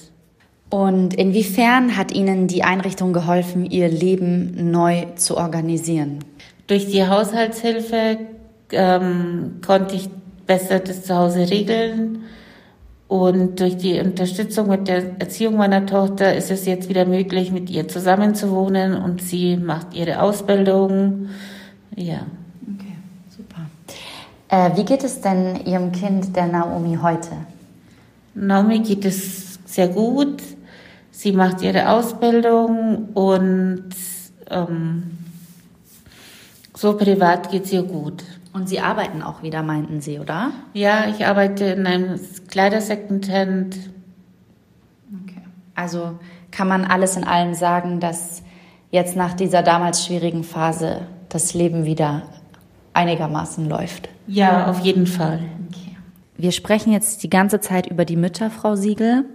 Und 0.72 1.14
inwiefern 1.14 1.96
hat 1.96 2.12
Ihnen 2.12 2.48
die 2.48 2.64
Einrichtung 2.64 3.14
geholfen, 3.14 3.70
Ihr 3.70 3.88
Leben 3.88 4.72
neu 4.72 5.06
zu 5.16 5.38
organisieren? 5.38 6.20
Durch 6.66 6.88
die 6.88 7.08
Haushaltshilfe 7.08 8.18
ähm, 8.72 9.62
konnte 9.64 9.96
ich 9.96 10.10
besser 10.48 10.80
das 10.80 11.04
zu 11.04 11.16
Hause 11.16 11.48
regeln 11.48 12.24
und 13.08 13.60
durch 13.60 13.78
die 13.78 14.00
Unterstützung 14.00 14.68
mit 14.68 14.88
der 14.88 15.20
Erziehung 15.20 15.58
meiner 15.58 15.86
Tochter 15.86 16.36
ist 16.36 16.50
es 16.50 16.66
jetzt 16.66 16.90
wieder 16.90 17.06
möglich, 17.06 17.52
mit 17.52 17.70
ihr 17.70 17.88
zusammenzuwohnen 17.88 18.96
und 18.96 19.22
sie 19.22 19.58
macht 19.58 19.94
ihre 19.94 20.22
Ausbildung. 20.22 21.30
Ja. 21.96 22.26
Okay, 22.64 22.96
super. 23.30 23.62
Äh, 24.50 24.76
wie 24.76 24.86
geht 24.86 25.04
es 25.04 25.22
denn 25.22 25.66
Ihrem 25.66 25.92
Kind, 25.92 26.36
der 26.36 26.48
Naomi, 26.48 26.98
heute? 27.02 27.30
Naomi 28.34 28.80
geht 28.80 29.06
es 29.06 29.60
sehr 29.66 29.88
gut. 29.88 30.42
Sie 31.12 31.32
macht 31.32 31.62
ihre 31.62 31.90
Ausbildung 31.90 33.10
und 33.14 33.90
ähm, 34.50 35.04
so 36.76 36.98
privat 36.98 37.52
geht 37.52 37.66
es 37.66 37.72
ihr 37.72 37.84
gut. 37.84 38.24
Und 38.56 38.70
Sie 38.70 38.80
arbeiten 38.80 39.22
auch 39.22 39.44
wieder, 39.44 39.64
meinten 39.64 40.00
Sie, 40.00 40.18
oder? 40.18 40.52
Ja, 40.74 41.10
ich 41.10 41.26
arbeite 41.26 41.66
in 41.66 41.86
einem 41.86 42.18
Kleidersecondhand. 42.48 43.76
Okay. 45.24 45.42
Also 45.76 46.18
kann 46.52 46.70
man 46.70 46.86
alles 46.86 47.18
in 47.18 47.26
allem 47.26 47.54
sagen, 47.54 48.00
dass 48.00 48.44
jetzt 48.92 49.18
nach 49.18 49.34
dieser 49.34 49.62
damals 49.62 50.06
schwierigen 50.06 50.46
Phase 50.46 51.02
das 51.28 51.54
Leben 51.54 51.84
wieder 51.84 52.24
einigermaßen 52.94 53.68
läuft? 53.68 54.08
Ja, 54.26 54.68
auf 54.68 54.80
jeden 54.80 55.06
Fall. 55.06 55.40
Okay. 55.70 55.98
Wir 56.38 56.54
sprechen 56.54 56.94
jetzt 56.94 57.24
die 57.24 57.30
ganze 57.30 57.60
Zeit 57.60 57.88
über 57.88 58.06
die 58.06 58.16
Mütter, 58.16 58.50
Frau 58.50 58.78
Siegel. 58.78 59.26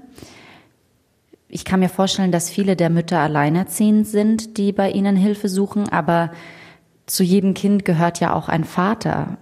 Ich 1.47 1.67
kann 1.67 1.81
mir 1.81 1.91
vorstellen, 1.91 2.33
dass 2.33 2.49
viele 2.49 2.75
der 2.75 2.89
Mütter 2.89 3.19
alleinerziehend 3.19 4.07
sind, 4.07 4.57
die 4.57 4.73
bei 4.73 4.91
Ihnen 4.91 5.17
Hilfe 5.17 5.51
suchen, 5.51 5.91
aber 5.91 6.31
zu 7.11 7.25
jedem 7.25 7.55
Kind 7.55 7.85
gehört 7.85 8.21
ja 8.21 8.33
auch 8.33 8.49
ein 8.49 8.63
Vater. 8.63 9.37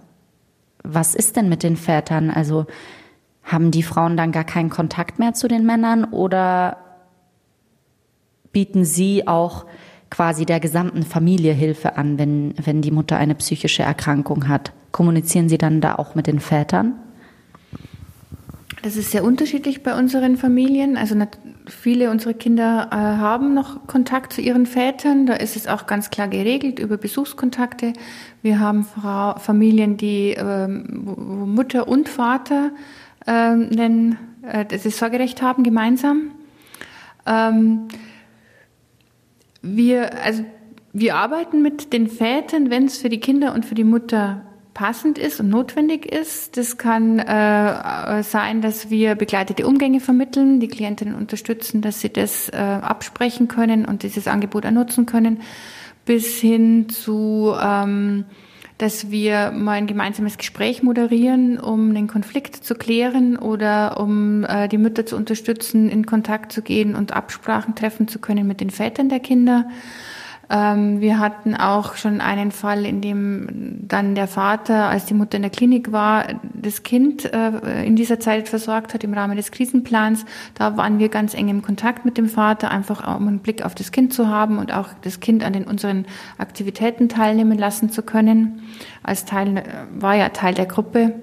Was 0.83 1.13
ist 1.13 1.35
denn 1.35 1.49
mit 1.49 1.61
den 1.61 1.77
Vätern? 1.77 2.31
Also 2.31 2.65
haben 3.43 3.69
die 3.69 3.83
Frauen 3.83 4.17
dann 4.17 4.31
gar 4.31 4.43
keinen 4.43 4.71
Kontakt 4.71 5.19
mehr 5.19 5.35
zu 5.35 5.47
den 5.47 5.67
Männern 5.67 6.05
oder 6.05 6.77
bieten 8.51 8.85
sie 8.85 9.27
auch 9.27 9.67
quasi 10.09 10.47
der 10.47 10.59
gesamten 10.59 11.03
Familie 11.03 11.53
Hilfe 11.53 11.95
an, 11.95 12.17
wenn, 12.17 12.55
wenn 12.57 12.81
die 12.81 12.89
Mutter 12.89 13.17
eine 13.17 13.35
psychische 13.35 13.83
Erkrankung 13.83 14.47
hat? 14.47 14.73
Kommunizieren 14.91 15.47
sie 15.47 15.59
dann 15.59 15.79
da 15.79 15.95
auch 15.95 16.15
mit 16.15 16.25
den 16.25 16.39
Vätern? 16.39 16.95
Das 18.81 18.95
ist 18.95 19.11
sehr 19.11 19.25
unterschiedlich 19.25 19.83
bei 19.83 19.97
unseren 19.97 20.37
Familien. 20.37 20.95
Also 20.95 21.15
viele 21.67 22.09
unserer 22.11 22.33
Kinder 22.33 22.87
äh, 22.91 22.95
haben 22.95 23.53
noch 23.53 23.87
Kontakt 23.87 24.31
zu 24.31 24.41
ihren 24.41 24.65
Vätern. 24.65 25.25
Da 25.25 25.33
ist 25.33 25.57
es 25.57 25.67
auch 25.67 25.85
ganz 25.85 26.09
klar 26.09 26.29
geregelt 26.29 26.79
über 26.79 26.95
Besuchskontakte. 26.95 27.91
Wir 28.41 28.59
haben 28.59 28.85
Frau, 28.85 29.37
Familien, 29.37 29.97
die 29.97 30.31
ähm, 30.31 30.85
wo 31.03 31.45
Mutter 31.45 31.89
und 31.89 32.07
Vater 32.07 32.71
ähm, 33.27 33.67
nennen, 33.67 34.17
äh, 34.43 34.63
das 34.63 34.83
Sorgerecht 34.97 35.41
haben 35.41 35.63
gemeinsam. 35.63 36.31
Ähm, 37.25 37.89
wir, 39.61 40.23
also 40.23 40.45
wir 40.93 41.15
arbeiten 41.15 41.61
mit 41.61 41.91
den 41.91 42.07
Vätern, 42.07 42.69
wenn 42.69 42.85
es 42.85 42.97
für 42.97 43.09
die 43.09 43.19
Kinder 43.19 43.53
und 43.53 43.65
für 43.65 43.75
die 43.75 43.83
Mutter 43.83 44.41
passend 44.73 45.17
ist 45.17 45.39
und 45.39 45.49
notwendig 45.49 46.05
ist. 46.05 46.57
Das 46.57 46.77
kann 46.77 47.19
äh, 47.19 48.23
sein, 48.23 48.61
dass 48.61 48.89
wir 48.89 49.15
begleitete 49.15 49.67
Umgänge 49.67 49.99
vermitteln, 49.99 50.59
die 50.59 50.67
Klientinnen 50.67 51.15
unterstützen, 51.15 51.81
dass 51.81 52.01
sie 52.01 52.11
das 52.11 52.49
äh, 52.49 52.55
absprechen 52.55 53.47
können 53.47 53.85
und 53.85 54.03
dieses 54.03 54.27
Angebot 54.27 54.65
ernutzen 54.65 55.05
können, 55.05 55.41
bis 56.05 56.39
hin 56.39 56.89
zu, 56.89 57.53
ähm, 57.61 58.25
dass 58.77 59.11
wir 59.11 59.51
mal 59.51 59.73
ein 59.73 59.87
gemeinsames 59.87 60.37
Gespräch 60.37 60.83
moderieren, 60.83 61.59
um 61.59 61.93
den 61.93 62.07
Konflikt 62.07 62.55
zu 62.55 62.75
klären 62.75 63.37
oder 63.37 63.99
um 63.99 64.45
äh, 64.45 64.67
die 64.69 64.77
Mütter 64.77 65.05
zu 65.05 65.17
unterstützen, 65.17 65.89
in 65.89 66.05
Kontakt 66.05 66.51
zu 66.51 66.61
gehen 66.61 66.95
und 66.95 67.11
Absprachen 67.11 67.75
treffen 67.75 68.07
zu 68.07 68.19
können 68.19 68.47
mit 68.47 68.61
den 68.61 68.69
Vätern 68.69 69.09
der 69.09 69.19
Kinder. 69.19 69.67
Ähm, 70.49 70.99
wir 70.99 71.19
hatten 71.19 71.55
auch 71.55 71.95
schon 71.95 72.21
einen 72.21 72.51
Fall, 72.51 72.85
in 72.85 73.01
dem 73.01 73.79
dann 73.87 74.15
der 74.15 74.27
Vater, 74.27 74.89
als 74.89 75.05
die 75.05 75.13
Mutter 75.13 75.35
in 75.35 75.43
der 75.43 75.51
Klinik 75.51 75.91
war, 75.91 76.25
das 76.53 76.81
Kind 76.83 77.31
äh, 77.31 77.85
in 77.85 77.95
dieser 77.95 78.19
Zeit 78.19 78.49
versorgt 78.49 78.93
hat 78.93 79.03
im 79.03 79.13
Rahmen 79.13 79.37
des 79.37 79.51
Krisenplans. 79.51 80.25
Da 80.55 80.75
waren 80.75 80.97
wir 80.97 81.09
ganz 81.09 81.35
eng 81.35 81.49
im 81.49 81.61
Kontakt 81.61 82.03
mit 82.03 82.17
dem 82.17 82.27
Vater, 82.27 82.71
einfach 82.71 83.15
um 83.15 83.27
einen 83.27 83.39
Blick 83.39 83.63
auf 83.63 83.75
das 83.75 83.91
Kind 83.91 84.13
zu 84.13 84.27
haben 84.27 84.57
und 84.57 84.73
auch 84.73 84.89
das 85.01 85.19
Kind 85.19 85.43
an 85.43 85.53
den 85.53 85.65
unseren 85.65 86.05
Aktivitäten 86.39 87.09
teilnehmen 87.09 87.57
lassen 87.57 87.91
zu 87.91 88.01
können. 88.01 88.63
Als 89.03 89.25
Teil 89.25 89.57
äh, 89.57 89.63
war 89.99 90.15
ja 90.15 90.29
Teil 90.29 90.55
der 90.55 90.65
Gruppe. 90.65 91.13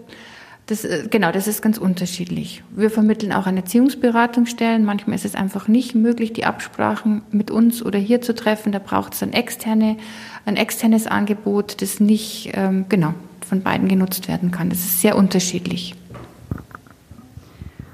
Das, 0.67 0.85
äh, 0.85 1.07
genau, 1.09 1.31
das 1.31 1.47
ist 1.47 1.63
ganz 1.63 1.79
unterschiedlich. 1.79 2.63
Wir 2.75 2.91
vermitteln 2.91 3.33
auch 3.33 3.47
an 3.47 3.57
Erziehungsberatungsstellen. 3.57 4.85
Manchmal 4.85 5.17
ist 5.17 5.25
es 5.25 5.35
einfach 5.35 5.69
nicht 5.69 5.95
möglich, 5.95 6.33
die 6.33 6.45
Absprachen 6.45 7.23
mit 7.31 7.51
uns 7.51 7.85
oder 7.85 7.99
hier 7.99 8.21
zu 8.21 8.35
treffen. 8.35 8.73
Da 8.73 8.81
braucht 8.81 9.15
es 9.15 9.23
ein, 9.23 9.33
externe, 9.33 9.97
ein 10.45 10.57
externes 10.57 11.07
Angebot, 11.07 11.81
das 11.83 12.01
nicht 12.01 12.51
ähm, 12.55 12.87
genau 12.89 13.15
von 13.47 13.63
beiden 13.63 13.87
genutzt 13.89 14.27
werden 14.27 14.51
kann. 14.51 14.69
Das 14.69 14.81
ist 14.81 15.01
sehr 15.01 15.17
unterschiedlich. 15.17 15.95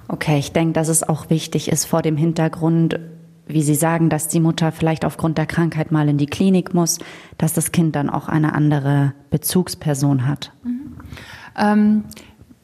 Okay, 0.09 0.39
ich 0.39 0.53
denke, 0.53 0.73
dass 0.73 0.89
es 0.89 1.03
auch 1.03 1.31
wichtig 1.31 1.71
ist 1.71 1.85
vor 1.85 2.01
dem 2.01 2.17
Hintergrund, 2.17 2.99
wie 3.47 3.63
Sie 3.63 3.75
sagen, 3.75 4.09
dass 4.09 4.29
die 4.29 4.41
Mutter 4.41 4.73
vielleicht 4.73 5.05
aufgrund 5.05 5.37
der 5.37 5.47
Krankheit 5.47 5.93
mal 5.93 6.09
in 6.09 6.17
die 6.17 6.27
Klinik 6.27 6.73
muss, 6.73 6.99
dass 7.37 7.53
das 7.53 7.73
Kind 7.73 7.97
dann 7.97 8.09
auch 8.09 8.29
eine 8.29 8.55
andere 8.55 9.13
Bezugsperson 9.31 10.27
hat. 10.27 10.53
Mhm. 10.65 10.97
Ähm, 11.59 12.05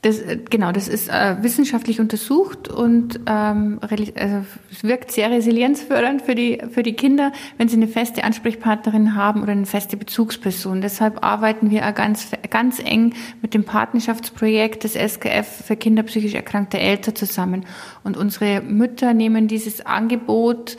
Das, 0.02 0.20
äh, 0.20 0.38
genau, 0.48 0.70
das 0.70 0.86
ist 0.86 1.08
äh, 1.08 1.42
wissenschaftlich 1.42 1.98
untersucht 1.98 2.68
und 2.68 3.18
ähm, 3.26 3.80
also, 3.80 4.44
es 4.70 4.84
wirkt 4.84 5.10
sehr 5.10 5.30
resilienzfördernd 5.30 6.22
für 6.22 6.36
die, 6.36 6.62
für 6.70 6.84
die 6.84 6.92
Kinder, 6.92 7.32
wenn 7.56 7.68
sie 7.68 7.76
eine 7.76 7.88
feste 7.88 8.22
Ansprechpartnerin 8.22 9.16
haben 9.16 9.42
oder 9.42 9.52
eine 9.52 9.66
feste 9.66 9.96
Bezugsperson. 9.96 10.82
Deshalb 10.82 11.24
arbeiten 11.24 11.70
wir 11.70 11.80
ganz, 11.92 12.28
ganz 12.48 12.78
eng 12.78 13.14
mit 13.42 13.54
dem 13.54 13.64
Partnerschaftsprojekt 13.64 14.84
des 14.84 14.94
SKF 14.94 15.64
für 15.66 15.74
Kinder 15.74 16.04
psychisch 16.04 16.34
erkrankte 16.34 16.78
Eltern 16.78 17.16
zusammen. 17.16 17.66
Und 18.04 18.16
unsere 18.16 18.60
Mütter 18.60 19.14
nehmen 19.14 19.48
dieses 19.48 19.84
Angebot 19.84 20.76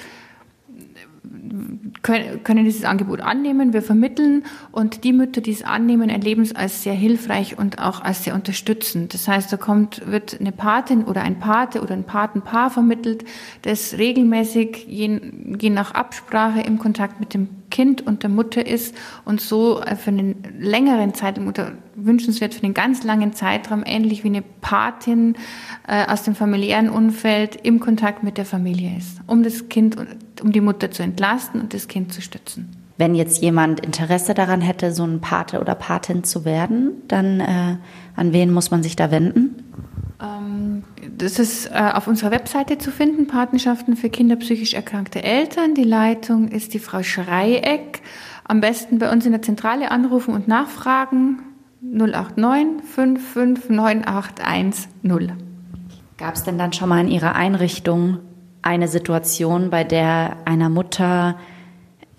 können, 2.01 2.43
können 2.43 2.65
dieses 2.65 2.85
Angebot 2.85 3.21
annehmen, 3.21 3.73
wir 3.73 3.81
vermitteln 3.81 4.43
und 4.71 5.03
die 5.03 5.13
Mütter, 5.13 5.41
die 5.41 5.51
es 5.51 5.63
annehmen, 5.63 6.09
erleben 6.09 6.41
es 6.41 6.55
als 6.55 6.83
sehr 6.83 6.93
hilfreich 6.93 7.57
und 7.57 7.79
auch 7.79 8.01
als 8.01 8.23
sehr 8.23 8.35
unterstützend. 8.35 9.13
Das 9.13 9.27
heißt, 9.27 9.51
da 9.51 9.57
kommt, 9.57 10.09
wird 10.09 10.39
eine 10.39 10.51
Patin 10.51 11.03
oder 11.03 11.21
ein 11.21 11.39
Pate 11.39 11.81
oder 11.81 11.93
ein 11.93 12.05
Patenpaar 12.05 12.69
vermittelt, 12.69 13.25
das 13.63 13.97
regelmäßig 13.97 14.85
je, 14.87 15.19
je 15.59 15.69
nach 15.69 15.91
Absprache 15.91 16.61
im 16.61 16.79
Kontakt 16.79 17.19
mit 17.19 17.33
dem 17.33 17.58
Kind 17.69 18.05
und 18.05 18.23
der 18.23 18.29
Mutter 18.29 18.65
ist 18.65 18.95
und 19.25 19.41
so 19.41 19.81
für 19.97 20.09
einen 20.09 20.43
längeren 20.59 21.13
Zeitraum 21.13 21.47
oder 21.47 21.73
wünschenswert 21.95 22.53
für 22.53 22.63
einen 22.63 22.73
ganz 22.73 23.03
langen 23.03 23.33
Zeitraum, 23.33 23.83
ähnlich 23.85 24.23
wie 24.23 24.29
eine 24.29 24.41
Patin 24.41 25.35
äh, 25.87 26.05
aus 26.07 26.23
dem 26.23 26.35
familiären 26.35 26.89
Umfeld 26.89 27.55
im 27.63 27.79
Kontakt 27.79 28.23
mit 28.23 28.37
der 28.37 28.45
Familie 28.45 28.97
ist, 28.97 29.19
um 29.27 29.43
das 29.43 29.69
Kind, 29.69 29.97
um 30.41 30.51
die 30.51 30.61
Mutter 30.61 30.91
zu 30.91 31.03
entlasten 31.03 31.61
und 31.61 31.73
das 31.73 31.87
Kind 31.87 32.13
zu 32.13 32.21
stützen. 32.21 32.69
Wenn 32.97 33.15
jetzt 33.15 33.41
jemand 33.41 33.79
Interesse 33.79 34.33
daran 34.33 34.59
hätte, 34.59 34.91
so 34.91 35.05
ein 35.05 35.21
Pate 35.21 35.61
oder 35.61 35.73
Patin 35.73 36.25
zu 36.25 36.43
werden, 36.43 36.91
dann 37.07 37.39
äh, 37.39 37.77
an 38.15 38.33
wen 38.33 38.51
muss 38.51 38.71
man 38.71 38.83
sich 38.83 38.97
da 38.97 39.09
wenden? 39.09 39.68
Ähm, 40.21 40.83
das 41.17 41.39
ist 41.39 41.67
äh, 41.67 41.91
auf 41.93 42.07
unserer 42.07 42.31
Webseite 42.31 42.77
zu 42.77 42.91
finden, 42.91 43.27
Patenschaften 43.27 43.95
für 43.95 44.09
Kinder 44.09 44.35
psychisch 44.35 44.73
erkrankte 44.73 45.23
Eltern. 45.23 45.75
Die 45.75 45.83
Leitung 45.83 46.49
ist 46.49 46.73
die 46.73 46.79
Frau 46.79 47.03
Schreieck. 47.03 48.01
Am 48.43 48.59
besten 48.61 48.99
bei 48.99 49.11
uns 49.11 49.25
in 49.25 49.31
der 49.31 49.41
Zentrale 49.41 49.91
anrufen 49.91 50.33
und 50.33 50.47
nachfragen. 50.47 51.41
089 51.81 52.83
5598110. 52.93 55.31
Gab 56.17 56.35
es 56.35 56.43
denn 56.43 56.57
dann 56.57 56.73
schon 56.73 56.89
mal 56.89 56.99
in 56.99 57.07
Ihrer 57.07 57.35
Einrichtung 57.35 58.17
eine 58.61 58.89
Situation, 58.89 59.69
bei 59.69 59.85
der 59.85 60.35
einer 60.43 60.67
Mutter 60.67 61.37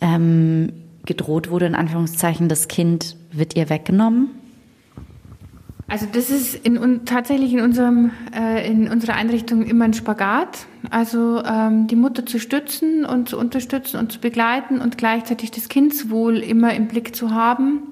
ähm, 0.00 0.72
gedroht 1.04 1.50
wurde, 1.50 1.66
in 1.66 1.74
Anführungszeichen, 1.74 2.48
das 2.48 2.68
Kind 2.68 3.16
wird 3.32 3.54
ihr 3.56 3.68
weggenommen? 3.68 4.39
Also 5.90 6.07
das 6.11 6.31
ist 6.31 6.55
in, 6.55 7.05
tatsächlich 7.05 7.53
in, 7.53 7.61
unserem, 7.61 8.12
äh, 8.33 8.64
in 8.64 8.88
unserer 8.88 9.14
Einrichtung 9.14 9.64
immer 9.64 9.87
ein 9.87 9.92
Spagat. 9.92 10.66
Also 10.88 11.42
ähm, 11.44 11.88
die 11.88 11.96
Mutter 11.96 12.24
zu 12.24 12.38
stützen 12.38 13.05
und 13.05 13.29
zu 13.29 13.37
unterstützen 13.37 13.98
und 13.98 14.12
zu 14.12 14.20
begleiten 14.20 14.81
und 14.81 14.98
gleichzeitig 14.98 15.50
das 15.50 15.68
Kindswohl 15.68 16.38
immer 16.38 16.72
im 16.74 16.87
Blick 16.87 17.16
zu 17.16 17.35
haben. 17.35 17.83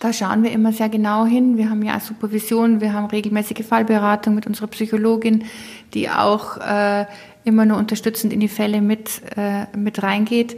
Da 0.00 0.14
schauen 0.14 0.42
wir 0.42 0.52
immer 0.52 0.72
sehr 0.72 0.88
genau 0.88 1.26
hin. 1.26 1.58
Wir 1.58 1.68
haben 1.68 1.82
ja 1.82 2.00
Supervision, 2.00 2.80
wir 2.80 2.94
haben 2.94 3.06
regelmäßige 3.06 3.62
Fallberatung 3.66 4.34
mit 4.34 4.46
unserer 4.46 4.68
Psychologin, 4.68 5.44
die 5.92 6.08
auch 6.08 6.56
äh, 6.56 7.04
immer 7.44 7.66
nur 7.66 7.76
unterstützend 7.76 8.32
in 8.32 8.40
die 8.40 8.48
Fälle 8.48 8.80
mit, 8.80 9.20
äh, 9.36 9.66
mit 9.76 10.02
reingeht. 10.02 10.56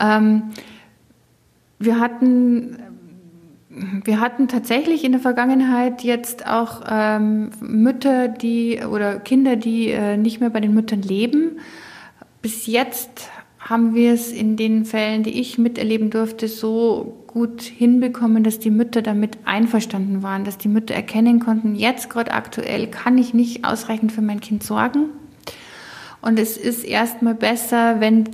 Ähm, 0.00 0.44
wir 1.78 2.00
hatten 2.00 2.78
wir 3.70 4.20
hatten 4.20 4.48
tatsächlich 4.48 5.04
in 5.04 5.12
der 5.12 5.20
Vergangenheit 5.20 6.02
jetzt 6.02 6.46
auch 6.46 6.82
ähm, 6.88 7.50
Mütter, 7.60 8.28
die 8.28 8.80
oder 8.80 9.18
Kinder, 9.18 9.56
die 9.56 9.90
äh, 9.90 10.16
nicht 10.16 10.40
mehr 10.40 10.50
bei 10.50 10.60
den 10.60 10.72
Müttern 10.72 11.02
leben. 11.02 11.58
Bis 12.40 12.66
jetzt 12.66 13.30
haben 13.58 13.94
wir 13.94 14.14
es 14.14 14.32
in 14.32 14.56
den 14.56 14.86
Fällen, 14.86 15.22
die 15.22 15.38
ich 15.38 15.58
miterleben 15.58 16.08
durfte, 16.08 16.48
so 16.48 17.24
gut 17.26 17.60
hinbekommen, 17.60 18.42
dass 18.42 18.58
die 18.58 18.70
Mütter 18.70 19.02
damit 19.02 19.38
einverstanden 19.44 20.22
waren, 20.22 20.44
dass 20.44 20.56
die 20.56 20.68
Mütter 20.68 20.94
erkennen 20.94 21.38
konnten, 21.38 21.74
jetzt 21.74 22.08
gerade 22.08 22.32
aktuell 22.32 22.86
kann 22.86 23.18
ich 23.18 23.34
nicht 23.34 23.66
ausreichend 23.66 24.12
für 24.12 24.22
mein 24.22 24.40
Kind 24.40 24.62
sorgen. 24.62 25.10
Und 26.22 26.38
es 26.38 26.56
ist 26.56 26.84
erstmal 26.84 27.34
besser, 27.34 28.00
wenn 28.00 28.30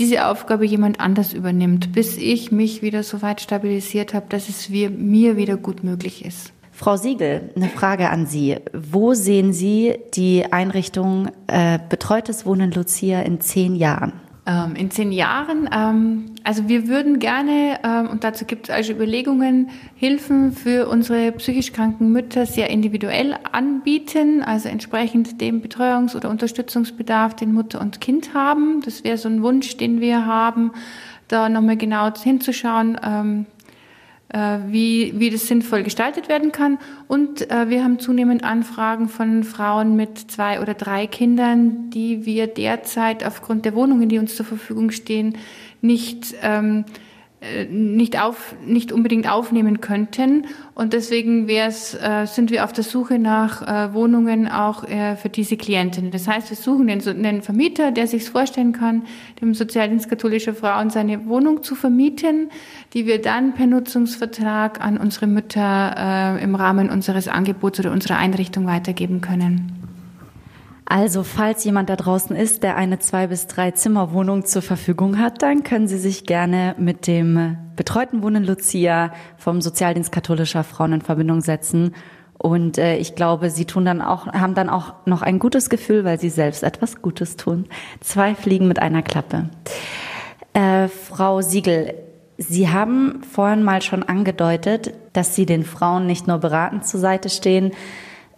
diese 0.00 0.26
Aufgabe 0.26 0.64
jemand 0.64 0.98
anders 0.98 1.34
übernimmt, 1.34 1.92
bis 1.92 2.16
ich 2.16 2.50
mich 2.50 2.80
wieder 2.80 3.02
so 3.02 3.20
weit 3.20 3.42
stabilisiert 3.42 4.14
habe, 4.14 4.26
dass 4.30 4.48
es 4.48 4.70
mir 4.70 5.36
wieder 5.36 5.58
gut 5.58 5.84
möglich 5.84 6.24
ist. 6.24 6.52
Frau 6.72 6.96
Siegel, 6.96 7.50
eine 7.54 7.68
Frage 7.68 8.08
an 8.08 8.24
Sie. 8.24 8.56
Wo 8.72 9.12
sehen 9.12 9.52
Sie 9.52 9.98
die 10.14 10.50
Einrichtung 10.50 11.28
äh, 11.46 11.78
Betreutes 11.90 12.46
Wohnen 12.46 12.72
Lucia 12.72 13.20
in 13.20 13.42
zehn 13.42 13.76
Jahren? 13.76 14.14
Ähm, 14.50 14.74
in 14.74 14.90
zehn 14.90 15.12
Jahren. 15.12 15.70
Ähm, 15.72 16.24
also 16.42 16.66
wir 16.66 16.88
würden 16.88 17.20
gerne, 17.20 17.78
ähm, 17.84 18.08
und 18.08 18.24
dazu 18.24 18.44
gibt 18.46 18.68
es 18.68 18.74
also 18.74 18.92
Überlegungen, 18.92 19.70
Hilfen 19.94 20.52
für 20.52 20.88
unsere 20.88 21.30
psychisch 21.32 21.72
kranken 21.72 22.10
Mütter 22.10 22.46
sehr 22.46 22.68
individuell 22.68 23.36
anbieten, 23.52 24.42
also 24.42 24.68
entsprechend 24.68 25.40
dem 25.40 25.62
Betreuungs- 25.62 26.16
oder 26.16 26.30
Unterstützungsbedarf, 26.30 27.36
den 27.36 27.52
Mutter 27.52 27.80
und 27.80 28.00
Kind 28.00 28.34
haben. 28.34 28.80
Das 28.84 29.04
wäre 29.04 29.18
so 29.18 29.28
ein 29.28 29.44
Wunsch, 29.44 29.76
den 29.76 30.00
wir 30.00 30.26
haben, 30.26 30.72
da 31.28 31.48
nochmal 31.48 31.76
genau 31.76 32.12
hinzuschauen, 32.12 32.98
ähm, 33.04 33.46
äh, 33.59 33.59
wie, 34.32 35.12
wie 35.16 35.30
das 35.30 35.46
sinnvoll 35.46 35.82
gestaltet 35.82 36.28
werden 36.28 36.52
kann. 36.52 36.78
Und 37.08 37.50
äh, 37.50 37.68
wir 37.68 37.82
haben 37.82 37.98
zunehmend 37.98 38.44
Anfragen 38.44 39.08
von 39.08 39.44
Frauen 39.44 39.96
mit 39.96 40.30
zwei 40.30 40.60
oder 40.60 40.74
drei 40.74 41.06
Kindern, 41.06 41.90
die 41.90 42.24
wir 42.26 42.46
derzeit 42.46 43.24
aufgrund 43.26 43.64
der 43.64 43.74
Wohnungen, 43.74 44.08
die 44.08 44.18
uns 44.18 44.36
zur 44.36 44.46
Verfügung 44.46 44.90
stehen, 44.90 45.36
nicht 45.80 46.34
ähm, 46.42 46.84
äh, 46.86 47.09
nicht 47.70 48.20
auf, 48.20 48.54
nicht 48.66 48.92
unbedingt 48.92 49.30
aufnehmen 49.30 49.80
könnten. 49.80 50.46
Und 50.74 50.92
deswegen 50.92 51.48
wär's, 51.48 51.94
äh, 51.94 52.26
sind 52.26 52.50
wir 52.50 52.64
auf 52.64 52.72
der 52.74 52.84
Suche 52.84 53.18
nach 53.18 53.62
äh, 53.62 53.94
Wohnungen 53.94 54.46
auch 54.46 54.84
äh, 54.84 55.16
für 55.16 55.30
diese 55.30 55.56
Klientinnen. 55.56 56.10
Das 56.10 56.28
heißt, 56.28 56.50
wir 56.50 56.56
suchen 56.56 56.86
den, 56.86 57.00
einen 57.00 57.40
Vermieter, 57.40 57.92
der 57.92 58.06
sich 58.06 58.28
vorstellen 58.28 58.72
kann, 58.72 59.04
dem 59.40 59.54
Sozialdienst 59.54 60.10
katholischer 60.10 60.54
Frauen 60.54 60.90
seine 60.90 61.26
Wohnung 61.26 61.62
zu 61.62 61.74
vermieten, 61.74 62.50
die 62.92 63.06
wir 63.06 63.22
dann 63.22 63.54
per 63.54 63.66
Nutzungsvertrag 63.66 64.84
an 64.84 64.98
unsere 64.98 65.26
Mütter 65.26 65.94
äh, 65.96 66.44
im 66.44 66.54
Rahmen 66.54 66.90
unseres 66.90 67.26
Angebots 67.26 67.80
oder 67.80 67.92
unserer 67.92 68.18
Einrichtung 68.18 68.66
weitergeben 68.66 69.22
können. 69.22 69.79
Also, 70.92 71.22
falls 71.22 71.62
jemand 71.62 71.88
da 71.88 71.94
draußen 71.94 72.34
ist, 72.34 72.64
der 72.64 72.74
eine 72.74 72.98
zwei 72.98 73.28
bis 73.28 73.46
drei 73.46 73.70
Zimmerwohnung 73.70 74.44
zur 74.44 74.60
Verfügung 74.60 75.20
hat, 75.20 75.40
dann 75.40 75.62
können 75.62 75.86
Sie 75.86 75.98
sich 75.98 76.26
gerne 76.26 76.74
mit 76.78 77.06
dem 77.06 77.56
betreuten 77.76 78.24
Wohnen 78.24 78.42
Lucia 78.42 79.12
vom 79.36 79.60
Sozialdienst 79.60 80.10
katholischer 80.10 80.64
Frauen 80.64 80.94
in 80.94 81.00
Verbindung 81.00 81.42
setzen. 81.42 81.94
Und 82.36 82.76
äh, 82.76 82.96
ich 82.96 83.14
glaube, 83.14 83.50
Sie 83.50 83.66
tun 83.66 83.84
dann 83.84 84.02
auch, 84.02 84.26
haben 84.26 84.56
dann 84.56 84.68
auch 84.68 84.94
noch 85.06 85.22
ein 85.22 85.38
gutes 85.38 85.70
Gefühl, 85.70 86.04
weil 86.04 86.18
Sie 86.18 86.28
selbst 86.28 86.64
etwas 86.64 87.00
Gutes 87.00 87.36
tun. 87.36 87.68
Zwei 88.00 88.34
Fliegen 88.34 88.66
mit 88.66 88.80
einer 88.80 89.02
Klappe. 89.02 89.48
Äh, 90.54 90.88
Frau 90.88 91.40
Siegel, 91.40 91.94
Sie 92.36 92.68
haben 92.68 93.22
vorhin 93.22 93.62
mal 93.62 93.80
schon 93.80 94.02
angedeutet, 94.02 94.92
dass 95.12 95.36
Sie 95.36 95.46
den 95.46 95.62
Frauen 95.62 96.06
nicht 96.06 96.26
nur 96.26 96.38
beratend 96.38 96.84
zur 96.84 96.98
Seite 96.98 97.28
stehen, 97.28 97.70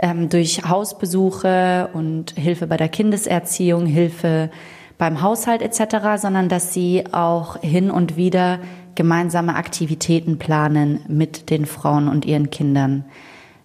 ähm, 0.03 0.29
durch 0.29 0.65
Hausbesuche 0.69 1.89
und 1.95 2.33
Hilfe 2.33 2.67
bei 2.67 2.77
der 2.77 2.89
Kindeserziehung, 2.89 3.87
Hilfe 3.87 4.51
beim 4.99 5.23
Haushalt 5.23 5.63
etc., 5.63 6.21
sondern 6.21 6.49
dass 6.49 6.75
sie 6.75 7.05
auch 7.13 7.57
hin 7.61 7.91
und 7.91 8.17
wieder 8.17 8.59
gemeinsame 8.95 9.55
Aktivitäten 9.55 10.39
planen 10.39 11.01
mit 11.09 11.49
den 11.49 11.65
Frauen 11.65 12.09
und 12.09 12.27
ihren 12.27 12.51
Kindern. 12.51 13.05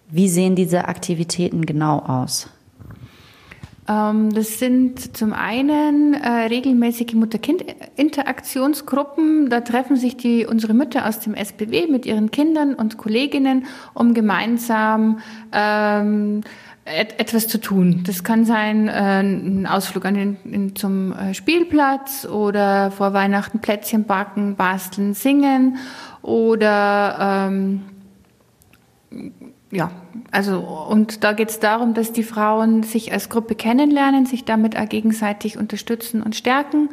Wie 0.09 0.29
sehen 0.29 0.55
diese 0.55 0.87
Aktivitäten 0.87 1.65
genau 1.65 1.99
aus? 1.99 2.49
Ähm, 3.87 4.33
das 4.33 4.59
sind 4.59 5.15
zum 5.15 5.31
einen 5.33 6.13
äh, 6.13 6.47
regelmäßige 6.47 7.13
Mutter-Kind-Interaktionsgruppen. 7.13 9.49
Da 9.49 9.61
treffen 9.61 9.95
sich 9.95 10.17
die, 10.17 10.45
unsere 10.45 10.73
Mütter 10.73 11.07
aus 11.07 11.19
dem 11.19 11.33
SBW 11.33 11.87
mit 11.87 12.05
ihren 12.05 12.31
Kindern 12.31 12.73
und 12.73 12.97
Kolleginnen, 12.97 13.65
um 13.93 14.13
gemeinsam 14.13 15.19
ähm, 15.53 16.41
et 16.85 17.17
etwas 17.19 17.47
zu 17.47 17.59
tun. 17.59 18.03
Das 18.05 18.23
kann 18.23 18.45
sein 18.45 18.87
äh, 18.87 19.21
ein 19.21 19.65
Ausflug 19.67 20.05
an 20.05 20.13
den, 20.13 20.37
in, 20.45 20.75
zum 20.75 21.11
äh, 21.13 21.33
Spielplatz 21.33 22.25
oder 22.25 22.91
vor 22.91 23.13
Weihnachten 23.13 23.59
Plätzchen 23.59 24.05
backen, 24.05 24.55
basteln, 24.55 25.13
singen 25.13 25.77
oder 26.21 27.49
ähm, 27.49 27.81
ja, 29.71 29.91
also 30.31 30.59
und 30.59 31.23
da 31.23 31.33
geht 31.33 31.49
es 31.49 31.59
darum, 31.59 31.93
dass 31.93 32.13
die 32.13 32.23
Frauen 32.23 32.83
sich 32.83 33.11
als 33.11 33.29
Gruppe 33.29 33.55
kennenlernen, 33.55 34.25
sich 34.25 34.45
damit 34.45 34.77
auch 34.77 34.87
gegenseitig 34.87 35.57
unterstützen 35.57 36.21
und 36.21 36.35
stärken. 36.35 36.89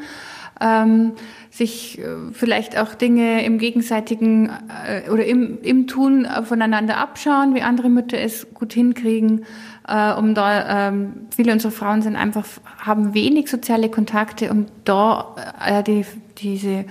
ähm, 0.61 1.13
sich 1.51 1.99
äh, 1.99 2.05
vielleicht 2.33 2.79
auch 2.79 2.95
Dinge 2.95 3.45
im 3.45 3.59
gegenseitigen 3.59 4.51
äh, 4.87 5.11
oder 5.11 5.25
im, 5.25 5.59
im 5.63 5.87
Tun 5.87 6.27
voneinander 6.45 6.99
abschauen, 6.99 7.55
wie 7.55 7.63
andere 7.63 7.89
Mütter 7.89 8.19
es 8.19 8.47
gut 8.55 8.73
hinkriegen, 8.73 9.45
äh, 9.87 10.13
um 10.13 10.35
da 10.35 10.89
ähm, 10.89 11.27
viele 11.35 11.53
unserer 11.53 11.73
Frauen 11.73 12.03
sind 12.03 12.17
einfach 12.17 12.47
haben 12.79 13.15
wenig 13.15 13.49
soziale 13.49 13.89
Kontakte, 13.89 14.51
um 14.51 14.67
da 14.85 15.35
äh, 15.65 15.83
die 15.83 16.05
diese 16.39 16.85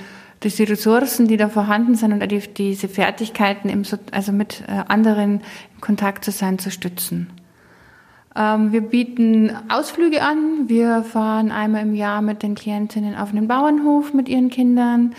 diese 0.43 0.67
Ressourcen, 0.67 1.27
die 1.27 1.37
da 1.37 1.49
vorhanden 1.49 1.95
sind 1.95 2.13
und 2.13 2.31
die, 2.31 2.39
diese 2.39 2.87
Fertigkeiten, 2.87 3.69
im, 3.69 3.83
also 4.11 4.31
mit 4.31 4.63
äh, 4.67 4.83
anderen 4.87 5.41
in 5.75 5.81
Kontakt 5.81 6.25
zu 6.25 6.31
sein, 6.31 6.59
zu 6.59 6.71
stützen. 6.71 7.29
Ähm, 8.35 8.71
wir 8.71 8.81
bieten 8.81 9.51
Ausflüge 9.69 10.21
an. 10.21 10.67
Wir 10.67 11.03
fahren 11.03 11.51
einmal 11.51 11.83
im 11.83 11.93
Jahr 11.93 12.21
mit 12.21 12.43
den 12.43 12.55
Klientinnen 12.55 13.15
auf 13.15 13.29
einen 13.29 13.47
Bauernhof 13.47 14.13
mit 14.13 14.27
ihren 14.29 14.49
Kindern. 14.49 15.13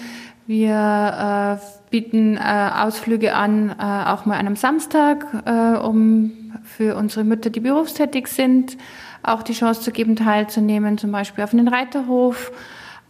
Wir 0.46 1.58
äh, 1.60 1.64
bieten 1.90 2.36
äh, 2.36 2.70
Ausflüge 2.74 3.34
an, 3.34 3.70
äh, 3.70 3.82
auch 3.82 4.26
mal 4.26 4.34
an 4.34 4.46
einem 4.46 4.56
Samstag, 4.56 5.26
äh, 5.46 5.78
um 5.78 6.32
für 6.64 6.96
unsere 6.96 7.24
Mütter, 7.24 7.50
die 7.50 7.60
berufstätig 7.60 8.26
sind, 8.26 8.76
auch 9.22 9.42
die 9.42 9.54
Chance 9.54 9.80
zu 9.80 9.90
geben, 9.90 10.16
teilzunehmen, 10.16 10.98
zum 10.98 11.12
Beispiel 11.12 11.44
auf 11.44 11.52
einen 11.52 11.68
Reiterhof. 11.68 12.52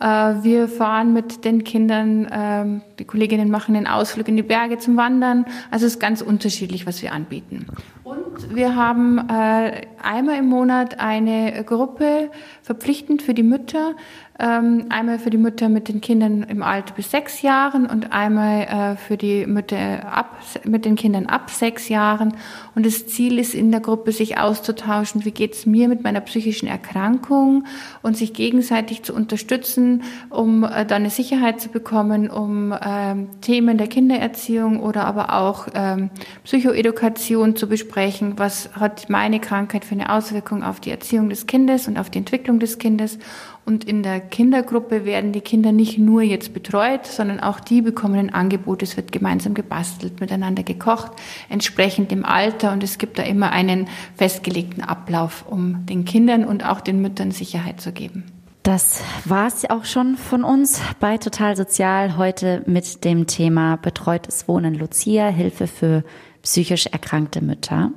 Äh, 0.00 0.06
wir 0.06 0.68
fahren 0.68 1.12
mit 1.12 1.44
den 1.44 1.64
Kindern, 1.64 2.28
ähm, 2.30 2.82
die 2.98 3.04
Kolleginnen 3.04 3.50
machen 3.50 3.76
einen 3.76 3.86
Ausflug 3.86 4.28
in 4.28 4.36
die 4.36 4.42
Berge 4.42 4.78
zum 4.78 4.96
Wandern. 4.96 5.46
Also 5.70 5.86
es 5.86 5.94
ist 5.94 6.00
ganz 6.00 6.20
unterschiedlich, 6.20 6.86
was 6.86 7.02
wir 7.02 7.12
anbieten. 7.12 7.66
Und 8.02 8.54
wir 8.54 8.76
haben 8.76 9.18
äh, 9.28 9.86
einmal 10.02 10.38
im 10.38 10.46
Monat 10.46 11.00
eine 11.00 11.64
Gruppe 11.64 12.30
verpflichtend 12.64 13.20
für 13.20 13.34
die 13.34 13.42
Mütter, 13.42 13.94
ähm, 14.40 14.86
einmal 14.88 15.18
für 15.18 15.30
die 15.30 15.36
Mütter 15.36 15.68
mit 15.68 15.88
den 15.88 16.00
Kindern 16.00 16.42
im 16.44 16.62
Alter 16.62 16.94
bis 16.94 17.10
sechs 17.10 17.42
Jahren 17.42 17.86
und 17.86 18.12
einmal 18.12 18.62
äh, 18.62 18.96
für 18.96 19.16
die 19.16 19.46
Mütter 19.46 20.10
ab, 20.10 20.38
mit 20.64 20.86
den 20.86 20.96
Kindern 20.96 21.26
ab 21.26 21.50
sechs 21.50 21.88
Jahren. 21.88 22.34
Und 22.74 22.86
das 22.86 23.06
Ziel 23.06 23.38
ist 23.38 23.54
in 23.54 23.70
der 23.70 23.80
Gruppe, 23.80 24.12
sich 24.12 24.38
auszutauschen, 24.38 25.24
wie 25.26 25.30
geht's 25.30 25.66
mir 25.66 25.88
mit 25.88 26.02
meiner 26.02 26.20
psychischen 26.22 26.66
Erkrankung 26.66 27.64
und 28.02 28.16
sich 28.16 28.32
gegenseitig 28.32 29.02
zu 29.02 29.14
unterstützen, 29.14 30.02
um 30.30 30.64
äh, 30.64 30.86
da 30.86 30.96
eine 30.96 31.10
Sicherheit 31.10 31.60
zu 31.60 31.68
bekommen, 31.68 32.30
um 32.30 32.74
ähm, 32.82 33.28
Themen 33.42 33.76
der 33.76 33.88
Kindererziehung 33.88 34.80
oder 34.80 35.04
aber 35.04 35.34
auch 35.34 35.68
ähm, 35.74 36.08
Psychoedukation 36.44 37.56
zu 37.56 37.68
besprechen. 37.68 38.34
Was 38.38 38.70
hat 38.72 39.10
meine 39.10 39.38
Krankheit 39.38 39.84
für 39.84 39.94
eine 39.94 40.10
Auswirkung 40.10 40.64
auf 40.64 40.80
die 40.80 40.90
Erziehung 40.90 41.28
des 41.28 41.46
Kindes 41.46 41.86
und 41.86 41.98
auf 41.98 42.08
die 42.08 42.18
Entwicklung 42.54 42.58
des 42.58 42.78
Kindes? 42.78 43.18
Und 43.66 43.84
in 43.84 44.02
der 44.02 44.20
Kindergruppe 44.20 45.04
werden 45.04 45.32
die 45.32 45.40
Kinder 45.40 45.72
nicht 45.72 45.98
nur 45.98 46.22
jetzt 46.22 46.52
betreut, 46.52 47.06
sondern 47.06 47.40
auch 47.40 47.60
die 47.60 47.80
bekommen 47.80 48.16
ein 48.16 48.34
Angebot. 48.34 48.82
Es 48.82 48.96
wird 48.96 49.10
gemeinsam 49.10 49.54
gebastelt, 49.54 50.20
miteinander 50.20 50.62
gekocht, 50.62 51.12
entsprechend 51.48 52.10
dem 52.10 52.24
Alter. 52.24 52.72
Und 52.72 52.82
es 52.82 52.98
gibt 52.98 53.18
da 53.18 53.22
immer 53.22 53.52
einen 53.52 53.88
festgelegten 54.16 54.82
Ablauf, 54.82 55.44
um 55.48 55.86
den 55.86 56.04
Kindern 56.04 56.44
und 56.44 56.64
auch 56.64 56.80
den 56.80 57.00
Müttern 57.00 57.30
Sicherheit 57.30 57.80
zu 57.80 57.92
geben. 57.92 58.24
Das 58.62 59.02
war's 59.24 59.68
auch 59.68 59.84
schon 59.84 60.16
von 60.16 60.42
uns 60.42 60.80
bei 60.98 61.18
Total 61.18 61.54
Sozial 61.56 62.16
heute 62.16 62.62
mit 62.66 63.04
dem 63.04 63.26
Thema 63.26 63.76
Betreutes 63.76 64.48
Wohnen 64.48 64.74
Lucia, 64.74 65.28
Hilfe 65.28 65.66
für 65.66 66.02
psychisch 66.42 66.86
erkrankte 66.86 67.42
Mütter 67.42 67.90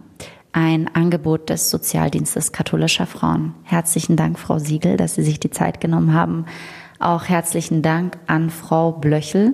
ein 0.57 0.89
Angebot 0.95 1.51
des 1.51 1.69
Sozialdienstes 1.69 2.51
katholischer 2.51 3.05
Frauen. 3.05 3.53
Herzlichen 3.61 4.15
Dank, 4.15 4.39
Frau 4.39 4.57
Siegel, 4.57 4.97
dass 4.97 5.13
Sie 5.13 5.21
sich 5.21 5.39
die 5.39 5.51
Zeit 5.51 5.79
genommen 5.79 6.13
haben. 6.13 6.47
Auch 6.97 7.25
herzlichen 7.25 7.83
Dank 7.83 8.17
an 8.25 8.49
Frau 8.49 8.91
Blöchel. 8.91 9.53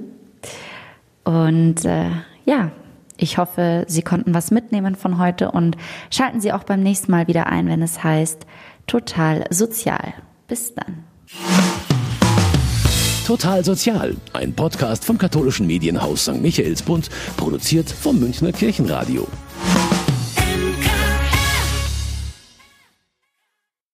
Und 1.26 1.84
äh, 1.84 2.10
ja, 2.46 2.72
ich 3.18 3.38
hoffe, 3.38 3.84
Sie 3.90 4.02
konnten 4.02 4.34
was 4.34 4.50
mitnehmen 4.50 4.96
von 4.96 5.18
heute 5.18 5.52
und 5.52 5.76
schalten 6.10 6.40
Sie 6.40 6.54
auch 6.54 6.64
beim 6.64 6.82
nächsten 6.82 7.12
Mal 7.12 7.28
wieder 7.28 7.48
ein, 7.48 7.68
wenn 7.68 7.82
es 7.82 8.02
heißt 8.02 8.46
Total 8.88 9.44
Sozial. 9.50 10.14
Bis 10.48 10.74
dann. 10.74 11.04
Total 13.28 13.66
Sozial, 13.66 14.16
ein 14.32 14.54
Podcast 14.54 15.04
vom 15.04 15.18
katholischen 15.18 15.68
Medienhaus 15.68 16.24
St. 16.24 16.42
Michaelsbund, 16.42 17.10
produziert 17.36 17.90
vom 17.90 18.22
Münchner 18.22 18.54
Kirchenradio. 18.54 19.28